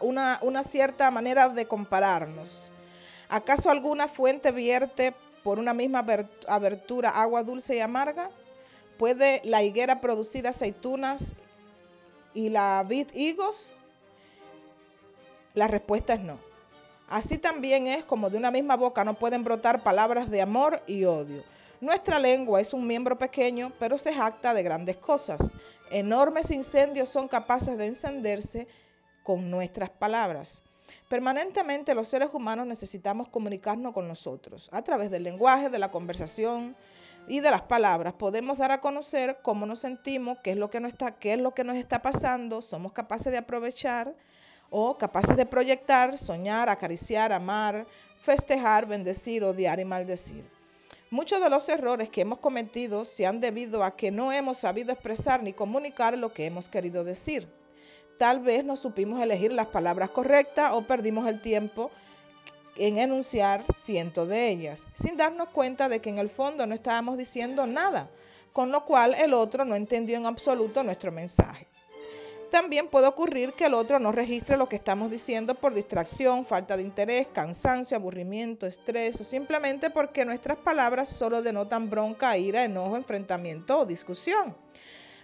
una, 0.00 0.62
cierta 0.62 1.10
manera 1.10 1.48
de 1.48 1.66
compararnos. 1.66 2.70
¿Acaso 3.28 3.70
alguna 3.70 4.08
fuente 4.08 4.52
vierte 4.52 5.14
por 5.42 5.58
una 5.58 5.74
misma 5.74 6.04
abertura 6.48 7.10
agua 7.10 7.42
dulce 7.42 7.76
y 7.76 7.80
amarga? 7.80 8.30
¿Puede 8.98 9.42
la 9.44 9.62
higuera 9.62 10.00
producir 10.00 10.46
aceitunas 10.46 11.34
y 12.32 12.48
la 12.48 12.84
vid 12.88 13.08
higos? 13.14 13.72
La 15.54 15.68
respuesta 15.68 16.14
es 16.14 16.20
no. 16.20 16.38
Así 17.08 17.38
también 17.38 17.86
es 17.86 18.04
como 18.04 18.30
de 18.30 18.38
una 18.38 18.50
misma 18.50 18.76
boca 18.76 19.04
no 19.04 19.14
pueden 19.14 19.44
brotar 19.44 19.82
palabras 19.82 20.30
de 20.30 20.42
amor 20.42 20.82
y 20.86 21.04
odio. 21.04 21.44
Nuestra 21.80 22.18
lengua 22.18 22.60
es 22.60 22.72
un 22.72 22.86
miembro 22.86 23.18
pequeño, 23.18 23.70
pero 23.78 23.98
se 23.98 24.14
jacta 24.14 24.54
de 24.54 24.62
grandes 24.62 24.96
cosas. 24.96 25.40
Enormes 25.90 26.50
incendios 26.50 27.10
son 27.10 27.28
capaces 27.28 27.76
de 27.76 27.84
encenderse 27.84 28.66
con 29.22 29.50
nuestras 29.50 29.90
palabras. 29.90 30.62
Permanentemente 31.08 31.94
los 31.94 32.08
seres 32.08 32.30
humanos 32.32 32.66
necesitamos 32.66 33.28
comunicarnos 33.28 33.92
con 33.92 34.08
nosotros. 34.08 34.70
A 34.72 34.80
través 34.82 35.10
del 35.10 35.24
lenguaje, 35.24 35.68
de 35.68 35.78
la 35.78 35.90
conversación 35.90 36.74
y 37.28 37.40
de 37.40 37.50
las 37.50 37.62
palabras 37.62 38.14
podemos 38.14 38.56
dar 38.56 38.72
a 38.72 38.80
conocer 38.80 39.38
cómo 39.42 39.66
nos 39.66 39.80
sentimos, 39.80 40.38
qué 40.42 40.52
es 40.52 40.56
lo 40.56 40.70
que 40.70 40.80
nos 40.80 40.92
está, 40.92 41.12
qué 41.12 41.34
es 41.34 41.40
lo 41.40 41.52
que 41.52 41.64
nos 41.64 41.76
está 41.76 42.00
pasando, 42.00 42.62
somos 42.62 42.92
capaces 42.92 43.30
de 43.30 43.38
aprovechar 43.38 44.14
o 44.70 44.96
capaces 44.96 45.36
de 45.36 45.44
proyectar, 45.44 46.16
soñar, 46.16 46.70
acariciar, 46.70 47.32
amar, 47.32 47.86
festejar, 48.22 48.86
bendecir, 48.86 49.44
odiar 49.44 49.78
y 49.78 49.84
maldecir. 49.84 50.55
Muchos 51.10 51.40
de 51.40 51.48
los 51.48 51.68
errores 51.68 52.08
que 52.08 52.22
hemos 52.22 52.40
cometido 52.40 53.04
se 53.04 53.26
han 53.26 53.40
debido 53.40 53.84
a 53.84 53.94
que 53.94 54.10
no 54.10 54.32
hemos 54.32 54.58
sabido 54.58 54.92
expresar 54.92 55.40
ni 55.40 55.52
comunicar 55.52 56.18
lo 56.18 56.32
que 56.32 56.46
hemos 56.46 56.68
querido 56.68 57.04
decir. 57.04 57.46
Tal 58.18 58.40
vez 58.40 58.64
no 58.64 58.74
supimos 58.74 59.20
elegir 59.20 59.52
las 59.52 59.68
palabras 59.68 60.10
correctas 60.10 60.72
o 60.74 60.82
perdimos 60.82 61.28
el 61.28 61.40
tiempo 61.40 61.92
en 62.76 62.98
enunciar 62.98 63.64
cientos 63.84 64.28
de 64.28 64.48
ellas, 64.48 64.82
sin 65.00 65.16
darnos 65.16 65.50
cuenta 65.50 65.88
de 65.88 66.00
que 66.00 66.10
en 66.10 66.18
el 66.18 66.28
fondo 66.28 66.66
no 66.66 66.74
estábamos 66.74 67.16
diciendo 67.16 67.68
nada, 67.68 68.10
con 68.52 68.72
lo 68.72 68.84
cual 68.84 69.14
el 69.14 69.32
otro 69.32 69.64
no 69.64 69.76
entendió 69.76 70.16
en 70.16 70.26
absoluto 70.26 70.82
nuestro 70.82 71.12
mensaje. 71.12 71.68
También 72.50 72.88
puede 72.88 73.08
ocurrir 73.08 73.52
que 73.54 73.66
el 73.66 73.74
otro 73.74 73.98
no 73.98 74.12
registre 74.12 74.56
lo 74.56 74.68
que 74.68 74.76
estamos 74.76 75.10
diciendo 75.10 75.56
por 75.56 75.74
distracción, 75.74 76.44
falta 76.44 76.76
de 76.76 76.84
interés, 76.84 77.26
cansancio, 77.28 77.96
aburrimiento, 77.96 78.66
estrés 78.66 79.20
o 79.20 79.24
simplemente 79.24 79.90
porque 79.90 80.24
nuestras 80.24 80.58
palabras 80.58 81.08
solo 81.08 81.42
denotan 81.42 81.90
bronca, 81.90 82.36
ira, 82.38 82.62
enojo, 82.62 82.96
enfrentamiento 82.96 83.80
o 83.80 83.86
discusión. 83.86 84.56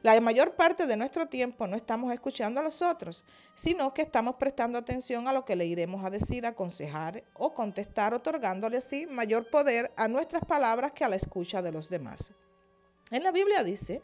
La 0.03 0.21
mayor 0.21 0.57
parte 0.57 0.87
de 0.87 0.97
nuestro 0.97 1.29
tiempo 1.29 1.69
no 1.69 1.77
estamos 1.77 2.13
escuchando 2.13 2.59
a 2.59 2.65
los 2.65 2.83
otros, 2.83 3.25
sino 3.55 3.95
que 3.95 4.03
estamos 4.03 4.35
prestando 4.35 4.77
atención 4.77 5.29
a 5.29 5.33
lo 5.33 5.45
que 5.45 5.55
le 5.55 5.65
iremos 5.67 6.05
a 6.05 6.11
decir, 6.11 6.45
aconsejar 6.45 7.23
o 7.35 7.55
contestar, 7.55 8.13
otorgándole 8.13 8.79
así 8.79 9.07
mayor 9.07 9.49
poder 9.49 9.93
a 9.97 10.09
nuestras 10.09 10.45
palabras 10.45 10.91
que 10.91 11.05
a 11.05 11.09
la 11.09 11.15
escucha 11.15 11.63
de 11.63 11.71
los 11.71 11.89
demás. 11.89 12.33
En 13.13 13.23
la 13.23 13.31
Biblia 13.31 13.63
dice, 13.63 14.03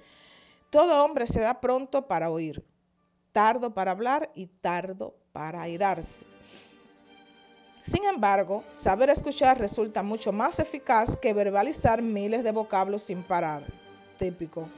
todo 0.71 1.05
hombre 1.05 1.27
será 1.27 1.61
pronto 1.61 2.07
para 2.07 2.31
oír, 2.31 2.63
tardo 3.33 3.75
para 3.75 3.93
hablar 3.93 4.31
y 4.35 4.47
tardo 4.47 5.15
para 5.33 5.63
airarse. 5.63 6.27
Sin 7.83 8.05
embargo, 8.05 8.65
saber 8.75 9.09
escuchar 9.09 9.59
resulta 9.59 10.03
mucho 10.03 10.31
más 10.31 10.59
eficaz 10.59 11.17
que 11.17 11.33
verbalizar 11.33 12.03
miles 12.03 12.45
de 12.45 12.53
vocablos 12.53 13.03
sin 13.03 13.23
parar. 13.23 13.63
Típico. 14.19 14.69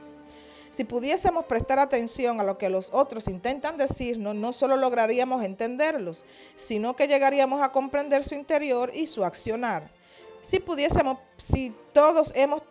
Si 0.71 0.85
pudiésemos 0.85 1.45
prestar 1.45 1.79
atención 1.79 2.39
a 2.39 2.43
lo 2.45 2.57
que 2.57 2.69
los 2.69 2.89
otros 2.93 3.27
intentan 3.27 3.75
decirnos, 3.75 4.35
no 4.35 4.53
solo 4.53 4.77
lograríamos 4.77 5.43
entenderlos, 5.43 6.23
sino 6.55 6.95
que 6.95 7.07
llegaríamos 7.07 7.61
a 7.61 7.73
comprender 7.73 8.23
su 8.23 8.35
interior 8.35 8.91
y 8.93 9.07
su 9.07 9.25
accionar. 9.25 9.91
Si 10.41 10.59
pudiésemos, 10.59 11.17
si 11.37 11.75
todos 11.91 12.31
hemos 12.35 12.63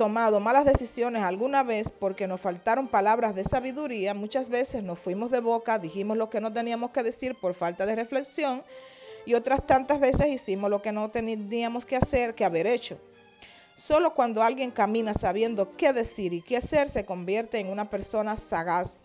tomado 0.00 0.40
malas 0.40 0.64
decisiones 0.64 1.22
alguna 1.22 1.62
vez 1.62 1.92
porque 1.92 2.26
nos 2.26 2.40
faltaron 2.40 2.88
palabras 2.88 3.34
de 3.34 3.44
sabiduría, 3.44 4.14
muchas 4.14 4.48
veces 4.48 4.82
nos 4.82 4.98
fuimos 4.98 5.30
de 5.30 5.40
boca, 5.40 5.78
dijimos 5.78 6.16
lo 6.16 6.30
que 6.30 6.40
no 6.40 6.50
teníamos 6.50 6.90
que 6.92 7.02
decir 7.02 7.34
por 7.34 7.52
falta 7.52 7.84
de 7.84 7.96
reflexión 7.96 8.62
y 9.26 9.34
otras 9.34 9.66
tantas 9.66 10.00
veces 10.00 10.28
hicimos 10.28 10.70
lo 10.70 10.80
que 10.80 10.90
no 10.90 11.10
teníamos 11.10 11.84
que 11.84 11.96
hacer, 11.96 12.34
que 12.34 12.46
haber 12.46 12.66
hecho. 12.66 12.98
Solo 13.74 14.14
cuando 14.14 14.42
alguien 14.42 14.70
camina 14.70 15.12
sabiendo 15.12 15.76
qué 15.76 15.92
decir 15.92 16.32
y 16.32 16.40
qué 16.40 16.56
hacer 16.56 16.88
se 16.88 17.04
convierte 17.04 17.58
en 17.58 17.68
una 17.68 17.90
persona 17.90 18.36
sagaz. 18.36 19.02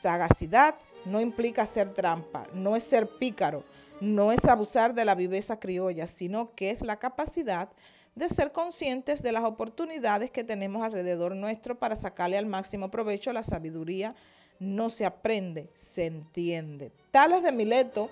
Sagacidad 0.00 0.76
no 1.04 1.20
implica 1.20 1.62
hacer 1.62 1.92
trampa, 1.92 2.46
no 2.54 2.76
es 2.76 2.84
ser 2.84 3.08
pícaro, 3.18 3.64
no 4.00 4.30
es 4.30 4.44
abusar 4.44 4.94
de 4.94 5.04
la 5.04 5.16
viveza 5.16 5.58
criolla, 5.58 6.06
sino 6.06 6.54
que 6.54 6.70
es 6.70 6.82
la 6.82 7.00
capacidad 7.00 7.68
de 7.68 7.95
ser 8.28 8.52
conscientes 8.52 9.22
de 9.22 9.32
las 9.32 9.44
oportunidades 9.44 10.30
que 10.30 10.42
tenemos 10.42 10.82
alrededor 10.82 11.36
nuestro 11.36 11.78
para 11.78 11.96
sacarle 11.96 12.38
al 12.38 12.46
máximo 12.46 12.90
provecho 12.90 13.32
la 13.32 13.42
sabiduría. 13.42 14.14
No 14.58 14.88
se 14.88 15.04
aprende, 15.04 15.68
se 15.76 16.06
entiende. 16.06 16.90
Tales 17.10 17.42
de 17.42 17.52
Mileto, 17.52 18.10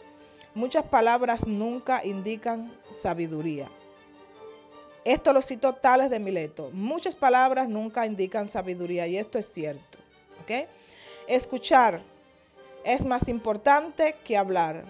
muchas 0.55 0.85
palabras 0.85 1.47
nunca 1.47 2.05
indican 2.05 2.71
sabiduría. 3.01 3.67
Esto 5.05 5.33
lo 5.33 5.41
citó 5.41 5.75
Tales 5.75 6.11
de 6.11 6.19
Mileto. 6.19 6.71
Muchas 6.73 7.17
palabras 7.17 7.69
nunca 7.69 8.07
indican 8.07 8.47
sabiduría 8.47 9.07
y 9.07 9.17
esto 9.17 9.39
es 9.39 9.47
cierto. 9.47 9.99
Escuchar 11.27 12.03
es 12.85 13.05
más 13.07 13.29
importante 13.29 14.17
que 14.25 14.37
hablar. 14.37 14.85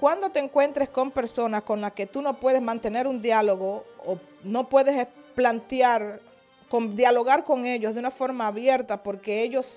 Cuando 0.00 0.30
te 0.30 0.38
encuentres 0.38 0.88
con 0.88 1.10
personas 1.10 1.62
con 1.64 1.80
las 1.80 1.92
que 1.92 2.06
tú 2.06 2.22
no 2.22 2.38
puedes 2.38 2.62
mantener 2.62 3.06
un 3.06 3.20
diálogo 3.20 3.84
o 4.04 4.18
no 4.44 4.68
puedes 4.68 5.08
plantear, 5.34 6.20
con, 6.68 6.96
dialogar 6.96 7.44
con 7.44 7.66
ellos 7.66 7.94
de 7.94 8.00
una 8.00 8.10
forma 8.10 8.46
abierta 8.46 9.02
porque 9.02 9.42
ellos 9.42 9.76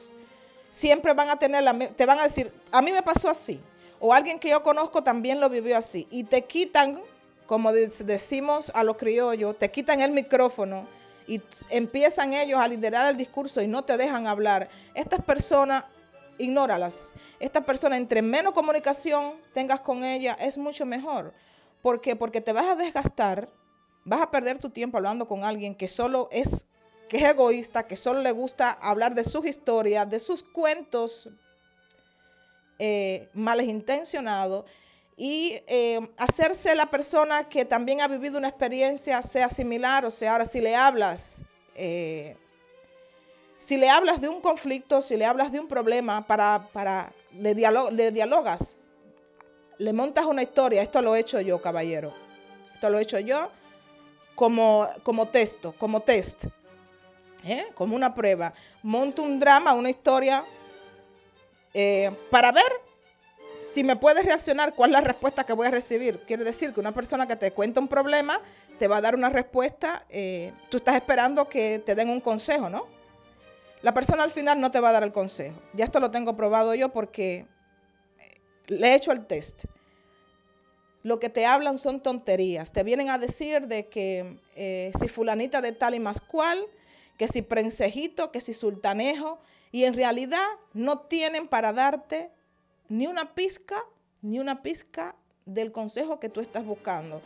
siempre 0.70 1.14
van 1.14 1.30
a 1.30 1.38
tener 1.38 1.64
la, 1.64 1.78
te 1.78 2.06
van 2.06 2.20
a 2.20 2.24
decir, 2.24 2.52
a 2.72 2.82
mí 2.82 2.92
me 2.92 3.02
pasó 3.02 3.30
así, 3.30 3.60
o 4.00 4.14
alguien 4.14 4.40
que 4.40 4.50
yo 4.50 4.64
conozco 4.64 5.04
también 5.04 5.40
lo 5.40 5.50
vivió 5.50 5.78
así, 5.78 6.08
y 6.12 6.24
te 6.24 6.44
quitan 6.44 7.02
como 7.52 7.74
decimos 7.74 8.72
a 8.74 8.82
los 8.82 8.96
criollos, 8.96 9.58
te 9.58 9.70
quitan 9.70 10.00
el 10.00 10.12
micrófono 10.12 10.88
y 11.28 11.42
empiezan 11.70 12.34
ellos 12.34 12.58
a 12.58 12.66
liderar 12.66 13.10
el 13.10 13.18
discurso 13.18 13.62
y 13.62 13.68
no 13.68 13.84
te 13.84 13.98
dejan 13.98 14.26
hablar. 14.26 14.70
Estas 14.94 15.22
personas, 15.22 15.84
ignóralas. 16.42 17.14
Estas 17.40 17.64
personas, 17.64 18.00
entre 18.00 18.22
menos 18.22 18.54
comunicación 18.54 19.36
tengas 19.54 19.82
con 19.82 20.04
ella, 20.04 20.38
es 20.40 20.58
mucho 20.58 20.86
mejor. 20.86 21.34
¿Por 21.82 22.02
qué? 22.02 22.16
Porque 22.16 22.42
te 22.42 22.54
vas 22.54 22.68
a 22.68 22.76
desgastar, 22.76 23.50
vas 24.04 24.22
a 24.22 24.32
perder 24.32 24.58
tu 24.58 24.70
tiempo 24.70 24.98
hablando 24.98 25.28
con 25.28 25.44
alguien 25.44 25.76
que 25.76 25.88
solo 25.88 26.30
es, 26.32 26.66
que 27.10 27.18
es 27.18 27.24
egoísta, 27.24 27.88
que 27.88 27.96
solo 27.96 28.22
le 28.22 28.32
gusta 28.32 28.72
hablar 28.72 29.16
de 29.16 29.24
sus 29.24 29.46
historias, 29.46 30.10
de 30.10 30.20
sus 30.20 30.44
cuentos 30.44 31.30
eh, 32.80 33.30
malintencionados 33.34 34.66
y 35.18 35.62
eh, 35.68 36.00
hacerse 36.18 36.74
la 36.74 36.88
persona 36.88 37.48
que 37.48 37.64
también 37.64 38.02
ha 38.02 38.08
vivido 38.08 38.40
una 38.40 38.48
experiencia 38.48 39.22
sea 39.22 39.50
similar, 39.50 40.04
o 40.04 40.10
sea, 40.10 40.32
ahora 40.32 40.46
si 40.46 40.62
le 40.62 40.76
hablas, 40.76 41.44
eh, 41.76 42.38
si 43.66 43.78
le 43.78 43.90
hablas 43.90 44.20
de 44.20 44.28
un 44.28 44.42
conflicto, 44.42 45.02
si 45.02 45.16
le 45.16 45.26
hablas 45.26 45.52
de 45.52 45.60
un 45.60 45.68
problema, 45.68 46.26
para, 46.26 46.68
para 46.74 47.14
le, 47.32 47.54
le 47.54 48.12
dialogas, 48.12 48.76
le 49.78 49.94
montas 49.94 50.26
una 50.26 50.42
historia, 50.42 50.82
esto 50.82 51.02
lo 51.02 51.16
he 51.16 51.20
hecho 51.20 51.40
yo, 51.40 51.62
caballero, 51.62 52.12
esto 52.74 52.90
lo 52.90 52.98
he 52.98 53.04
hecho 53.04 53.20
yo 53.20 53.52
como, 54.34 54.90
como 55.04 55.28
texto, 55.28 55.76
como 55.78 56.02
test, 56.02 56.46
¿eh? 57.46 57.68
como 57.76 57.96
una 57.96 58.16
prueba, 58.16 58.54
monto 58.82 59.22
un 59.22 59.40
drama, 59.40 59.74
una 59.74 59.92
historia, 59.92 60.44
para 62.32 62.52
ver 62.52 62.82
si 63.62 63.84
me 63.84 63.96
puedes 63.96 64.26
reaccionar, 64.26 64.74
¿cuál 64.74 64.90
es 64.90 64.94
la 64.94 65.02
respuesta 65.02 65.46
que 65.46 65.54
voy 65.54 65.68
a 65.68 65.72
recibir? 65.72 66.20
Quiere 66.26 66.44
decir 66.44 66.74
que 66.74 66.80
una 66.80 66.94
persona 66.94 67.28
que 67.28 67.36
te 67.36 67.52
cuenta 67.52 67.80
un 67.80 67.88
problema 67.88 68.42
te 68.80 68.88
va 68.88 68.98
a 68.98 69.02
dar 69.02 69.14
una 69.14 69.30
respuesta, 69.30 70.04
eh, 70.10 70.52
tú 70.70 70.78
estás 70.78 70.96
esperando 70.96 71.48
que 71.48 71.78
te 71.80 71.94
den 71.94 72.10
un 72.10 72.20
consejo, 72.20 72.68
¿no? 72.68 73.01
La 73.82 73.94
persona 73.94 74.24
al 74.24 74.32
final 74.32 74.62
no 74.62 74.70
te 74.70 74.80
va 74.80 74.90
a 74.90 74.92
dar 74.92 75.04
el 75.04 75.12
consejo. 75.12 75.60
Ya 75.74 75.86
esto 75.86 76.00
lo 76.00 76.12
tengo 76.12 76.36
probado 76.36 76.76
yo 76.76 76.90
porque 76.90 77.48
eh, 78.20 78.42
le 78.68 78.90
he 78.90 78.96
hecho 78.96 79.12
el 79.12 79.26
test. 79.26 79.66
Lo 81.04 81.20
que 81.20 81.30
te 81.30 81.48
hablan 81.48 81.80
son 81.80 82.02
tonterías. 82.02 82.72
Te 82.72 82.84
vienen 82.84 83.10
a 83.10 83.18
decir 83.18 83.68
de 83.68 83.88
que 83.88 84.38
eh, 84.56 84.92
si 85.00 85.08
fulanita 85.08 85.62
de 85.62 85.72
tal 85.72 85.96
y 85.96 86.00
más 86.00 86.22
cual, 86.22 86.64
que 87.18 87.28
si 87.28 87.42
prensejito, 87.42 88.32
que 88.32 88.40
si 88.40 88.54
sultanejo, 88.54 89.40
y 89.72 89.86
en 89.86 89.96
realidad 89.96 90.46
no 90.74 91.00
tienen 91.00 91.48
para 91.48 91.74
darte 91.74 92.30
ni 92.88 93.08
una 93.08 93.34
pizca, 93.34 93.84
ni 94.22 94.40
una 94.40 94.62
pizca 94.62 95.16
del 95.46 95.72
consejo 95.72 96.20
que 96.20 96.30
tú 96.30 96.40
estás 96.40 96.64
buscando. 96.66 97.22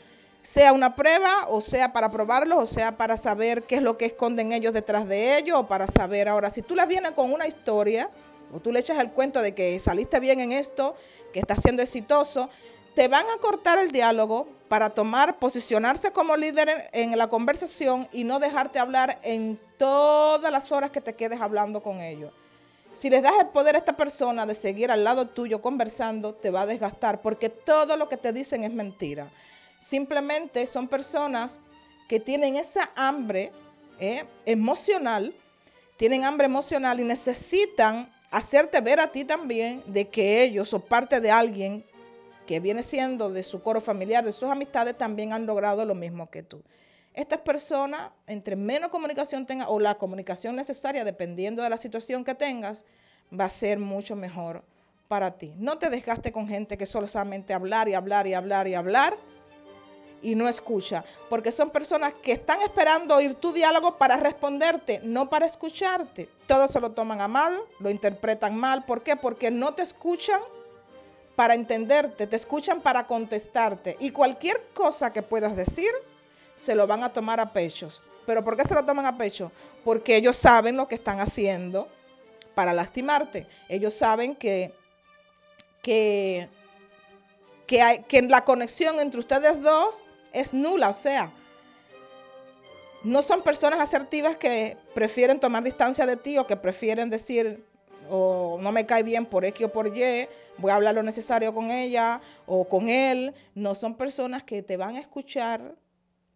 Sea 0.46 0.74
una 0.74 0.96
prueba, 0.96 1.48
o 1.50 1.60
sea 1.60 1.92
para 1.92 2.12
probarlo, 2.12 2.60
o 2.60 2.68
sea 2.68 2.98
para 2.98 3.18
saber 3.18 3.64
qué 3.64 3.78
es 3.78 3.82
lo 3.82 3.98
que 3.98 4.06
esconden 4.06 4.54
ellos 4.54 4.74
detrás 4.74 5.08
de 5.08 5.40
ellos, 5.40 5.58
o 5.58 5.68
para 5.68 5.88
saber 5.88 6.30
ahora, 6.30 6.52
si 6.52 6.62
tú 6.62 6.76
les 6.76 6.88
vienes 6.88 7.14
con 7.14 7.34
una 7.34 7.48
historia, 7.48 8.12
o 8.54 8.60
tú 8.60 8.72
le 8.72 8.80
echas 8.80 9.00
el 9.00 9.10
cuento 9.12 9.42
de 9.42 9.56
que 9.56 9.80
saliste 9.80 10.20
bien 10.20 10.40
en 10.40 10.52
esto, 10.52 10.96
que 11.34 11.40
estás 11.40 11.60
siendo 11.64 11.82
exitoso, 11.82 12.50
te 12.94 13.08
van 13.08 13.26
a 13.26 13.42
cortar 13.42 13.80
el 13.80 13.92
diálogo 13.92 14.48
para 14.70 14.92
tomar, 14.92 15.40
posicionarse 15.40 16.12
como 16.12 16.38
líder 16.38 16.90
en, 16.94 17.12
en, 17.12 17.18
la 17.18 17.28
conversación 17.28 18.08
y 18.12 18.24
no 18.24 18.40
dejarte 18.40 18.78
hablar 18.78 19.20
en 19.24 19.60
todas 19.78 20.52
las 20.52 20.72
horas 20.72 20.92
que 20.92 21.02
te 21.02 21.16
quedes 21.16 21.42
hablando 21.42 21.82
con 21.82 22.02
ellos. 22.02 22.32
Si 22.92 23.10
les 23.10 23.24
das 23.24 23.34
el 23.40 23.48
poder 23.48 23.76
a 23.76 23.80
esta 23.80 23.98
persona 23.98 24.46
de 24.46 24.54
seguir 24.54 24.92
al 24.92 25.04
lado 25.04 25.28
tuyo 25.28 25.60
conversando, 25.62 26.36
te 26.36 26.52
va 26.52 26.62
a 26.62 26.66
desgastar 26.68 27.22
porque 27.22 27.50
todo 27.50 27.98
lo 27.98 28.08
que 28.08 28.18
te 28.18 28.32
dicen 28.32 28.64
es 28.64 28.72
mentira. 28.72 29.28
Simplemente 29.88 30.66
son 30.66 30.88
personas 30.88 31.60
que 32.08 32.20
tienen 32.20 32.56
esa 32.56 32.92
hambre 32.96 33.52
eh, 34.00 34.26
emocional, 34.46 35.34
tienen 35.98 36.24
hambre 36.24 36.46
emocional 36.46 37.00
y 37.00 37.04
necesitan 37.04 38.12
hacerte 38.32 38.82
ver 38.82 39.00
a 39.00 39.12
ti 39.12 39.26
también 39.26 39.84
de 39.86 40.10
que 40.10 40.42
ellos 40.42 40.74
o 40.74 40.80
parte 40.80 41.22
de 41.22 41.32
alguien 41.32 41.86
que 42.48 42.60
viene 42.60 42.82
siendo 42.82 43.32
de 43.32 43.44
su 43.44 43.62
coro 43.62 43.80
familiar, 43.80 44.26
de 44.26 44.32
sus 44.32 44.50
amistades, 44.50 44.98
también 44.98 45.34
han 45.34 45.46
logrado 45.46 45.86
lo 45.86 45.96
mismo 45.96 46.30
que 46.30 46.44
tú. 46.44 46.62
Estas 47.14 47.40
personas, 47.42 48.12
entre 48.28 48.56
menos 48.56 48.90
comunicación 48.90 49.46
tenga 49.46 49.70
o 49.70 49.80
la 49.80 49.96
comunicación 49.96 50.56
necesaria, 50.56 51.04
dependiendo 51.06 51.64
de 51.64 51.70
la 51.70 51.78
situación 51.78 52.26
que 52.26 52.36
tengas, 52.36 52.86
va 53.38 53.46
a 53.46 53.50
ser 53.50 53.80
mucho 53.80 54.16
mejor 54.16 54.64
para 55.08 55.38
ti. 55.38 55.54
No 55.58 55.78
te 55.78 55.90
desgaste 55.90 56.32
con 56.32 56.48
gente 56.48 56.78
que 56.78 56.86
solo 56.86 57.08
solamente 57.08 57.54
hablar 57.54 57.88
y 57.88 57.94
hablar 57.94 58.28
y 58.28 58.34
hablar 58.34 58.68
y 58.68 58.74
hablar 58.74 59.18
y 60.22 60.36
no 60.36 60.48
escucha, 60.48 61.04
porque 61.30 61.52
son 61.52 61.70
personas 61.70 62.14
que 62.22 62.32
están 62.32 62.62
esperando 62.62 63.16
oír 63.16 63.36
tu 63.36 63.54
diálogo 63.54 63.98
para 63.98 64.18
responderte, 64.18 65.00
no 65.04 65.30
para 65.30 65.46
escucharte. 65.46 66.30
Todos 66.48 66.72
se 66.72 66.80
lo 66.80 66.92
toman 66.92 67.22
a 67.22 67.28
mal, 67.28 67.60
lo 67.80 67.90
interpretan 67.90 68.58
mal. 68.58 68.86
¿Por 68.86 69.04
qué? 69.04 69.16
Porque 69.16 69.52
no 69.52 69.74
te 69.74 69.84
escuchan 69.84 70.42
para 71.36 71.54
entenderte, 71.54 72.28
te 72.28 72.36
escuchan 72.36 72.82
para 72.82 73.06
contestarte. 73.08 73.98
Y 74.00 74.12
cualquier 74.12 74.62
cosa 74.74 75.14
que 75.14 75.22
puedas 75.22 75.56
decir, 75.56 75.92
se 76.56 76.76
lo 76.76 76.88
van 76.88 77.04
a 77.04 77.14
tomar 77.14 77.40
a 77.40 77.52
pechos. 77.52 78.02
¿Pero 78.26 78.44
por 78.44 78.58
qué 78.58 78.68
se 78.68 78.74
lo 78.74 78.86
toman 78.86 79.06
a 79.06 79.18
pecho? 79.18 79.52
Porque 79.84 80.16
ellos 80.16 80.36
saben 80.36 80.78
lo 80.78 80.88
que 80.88 80.96
están 80.96 81.20
haciendo 81.20 81.88
para 82.56 82.74
lastimarte. 82.74 83.46
Ellos 83.70 83.94
saben 83.94 84.36
que 84.36 84.74
que, 85.86 86.50
que, 87.68 87.82
hay, 87.82 88.04
que 88.04 88.22
la 88.22 88.44
conexión 88.44 89.00
entre 89.00 89.20
ustedes 89.20 89.62
dos 89.62 90.04
es 90.34 90.54
nula, 90.54 90.90
o 90.90 90.94
sea, 90.94 91.32
no 93.04 93.22
son 93.22 93.44
personas 93.44 93.80
asertivas 93.80 94.38
que 94.38 94.78
prefieren 94.94 95.40
tomar 95.40 95.64
distancia 95.64 96.06
de 96.06 96.18
ti 96.18 96.38
o 96.38 96.48
que 96.48 96.56
prefieren 96.56 97.10
decir, 97.10 97.64
o 98.10 98.58
no 98.62 98.72
me 98.72 98.86
cae 98.86 99.04
bien 99.04 99.26
por 99.26 99.46
X 99.46 99.68
o 99.68 99.72
por 99.72 99.96
Y, 99.96 100.28
voy 100.58 100.72
a 100.72 100.76
hablar 100.76 100.96
lo 100.96 101.04
necesario 101.04 101.54
con 101.54 101.72
ella 101.72 102.22
o 102.48 102.66
con 102.68 102.90
él. 102.90 103.34
No 103.54 103.76
son 103.76 103.96
personas 103.96 104.44
que 104.44 104.64
te 104.64 104.78
van 104.78 104.96
a 104.96 105.00
escuchar 105.00 105.76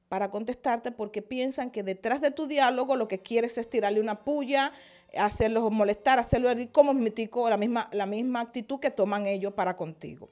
para 0.10 0.30
contestarte 0.30 0.92
porque 0.92 1.22
piensan 1.22 1.72
que 1.72 1.84
detrás 1.84 2.22
de 2.22 2.32
tu 2.32 2.48
diálogo 2.48 2.96
lo 2.96 3.08
que 3.08 3.20
quieres 3.20 3.58
es 3.58 3.70
tirarle 3.70 4.00
una 4.00 4.24
puya, 4.24 4.72
hacerlos 5.18 5.72
molestar, 5.72 6.20
hacerlo 6.20 6.50
herir, 6.50 6.72
como 6.72 6.94
mitico 6.94 7.50
la 7.50 7.58
misma, 7.58 7.90
la 7.92 8.06
misma 8.06 8.42
actitud 8.42 8.80
que 8.80 8.92
toman 8.92 9.28
ellos 9.28 9.54
para 9.54 9.76
contigo. 9.76 10.30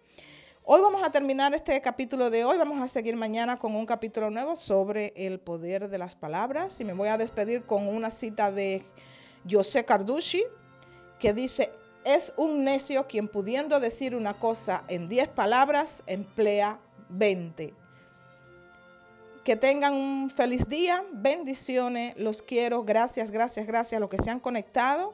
Hoy 0.70 0.82
vamos 0.82 1.02
a 1.02 1.10
terminar 1.10 1.56
este 1.56 1.80
capítulo 1.80 2.30
de 2.30 2.44
hoy. 2.44 2.58
Vamos 2.58 2.82
a 2.82 2.90
seguir 2.90 3.16
mañana 3.16 3.58
con 3.58 3.74
un 3.74 3.86
capítulo 3.86 4.30
nuevo 4.30 4.58
sobre 4.58 5.14
el 5.16 5.40
poder 5.40 5.88
de 5.88 5.98
las 5.98 6.18
palabras. 6.18 6.82
Y 6.82 6.84
me 6.84 6.92
voy 6.92 7.08
a 7.08 7.18
despedir 7.18 7.64
con 7.64 7.88
una 7.88 8.10
cita 8.10 8.52
de 8.52 8.84
José 9.50 9.86
Carducci 9.86 10.44
que 11.22 11.32
dice, 11.32 11.72
es 12.04 12.34
un 12.36 12.66
necio 12.66 13.08
quien 13.08 13.30
pudiendo 13.30 13.80
decir 13.80 14.14
una 14.14 14.34
cosa 14.34 14.84
en 14.90 15.08
10 15.08 15.30
palabras 15.30 16.04
emplea 16.06 16.78
20. 17.08 17.74
Que 19.46 19.56
tengan 19.56 19.94
un 19.94 20.30
feliz 20.30 20.68
día, 20.68 21.02
bendiciones, 21.14 22.18
los 22.18 22.42
quiero, 22.42 22.84
gracias, 22.84 23.32
gracias, 23.32 23.66
gracias 23.66 23.98
a 23.98 24.02
los 24.02 24.10
que 24.10 24.22
se 24.22 24.32
han 24.32 24.42
conectado. 24.42 25.14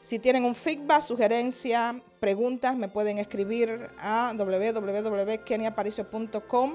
Si 0.00 0.18
tienen 0.18 0.44
un 0.44 0.54
feedback, 0.54 1.02
sugerencia, 1.02 2.00
preguntas, 2.20 2.74
me 2.76 2.88
pueden 2.88 3.18
escribir 3.18 3.90
a 3.98 4.32
www.keniaparicio.com 4.36 6.74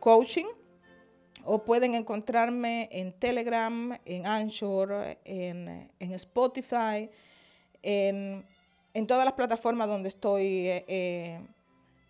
coaching 0.00 0.46
o 1.44 1.62
pueden 1.62 1.94
encontrarme 1.94 2.88
en 2.90 3.12
Telegram, 3.12 3.96
en 4.04 4.26
Anchor, 4.26 5.16
en, 5.24 5.88
Spotify, 6.00 7.08
en, 7.82 8.44
todas 9.06 9.24
las 9.24 9.34
plataformas 9.34 9.86
donde 9.88 10.08
estoy, 10.08 10.68
eh, 10.68 10.84
eh, 10.88 11.40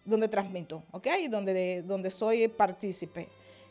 donde 0.05 0.29
transmito, 0.29 0.83
¿ok? 0.93 1.09
Donde, 1.29 1.83
donde 1.83 2.11
soy 2.11 2.49
partícipe. 2.49 3.29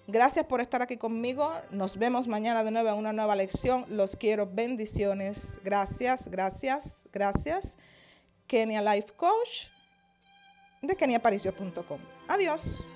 Gracias 0.08 0.46
por 0.46 0.62
estar 0.62 0.82
aquí 0.82 0.98
conmigo. 0.98 1.52
Nos 1.72 1.98
vemos 1.98 2.28
mañana 2.28 2.64
de 2.64 2.72
nuevo 2.72 2.90
en 2.90 2.96
una 2.96 3.14
nueva 3.14 3.36
lección. 3.36 3.86
Los 3.90 4.16
quiero. 4.16 4.48
Bendiciones. 4.48 5.48
Gracias, 5.64 6.28
gracias, 6.28 6.96
gracias. 7.12 7.78
Kenia 8.48 8.82
Life 8.82 9.14
Coach 9.16 9.68
de 10.82 10.96
keniaparicio.com. 10.96 12.00
Adiós. 12.28 12.92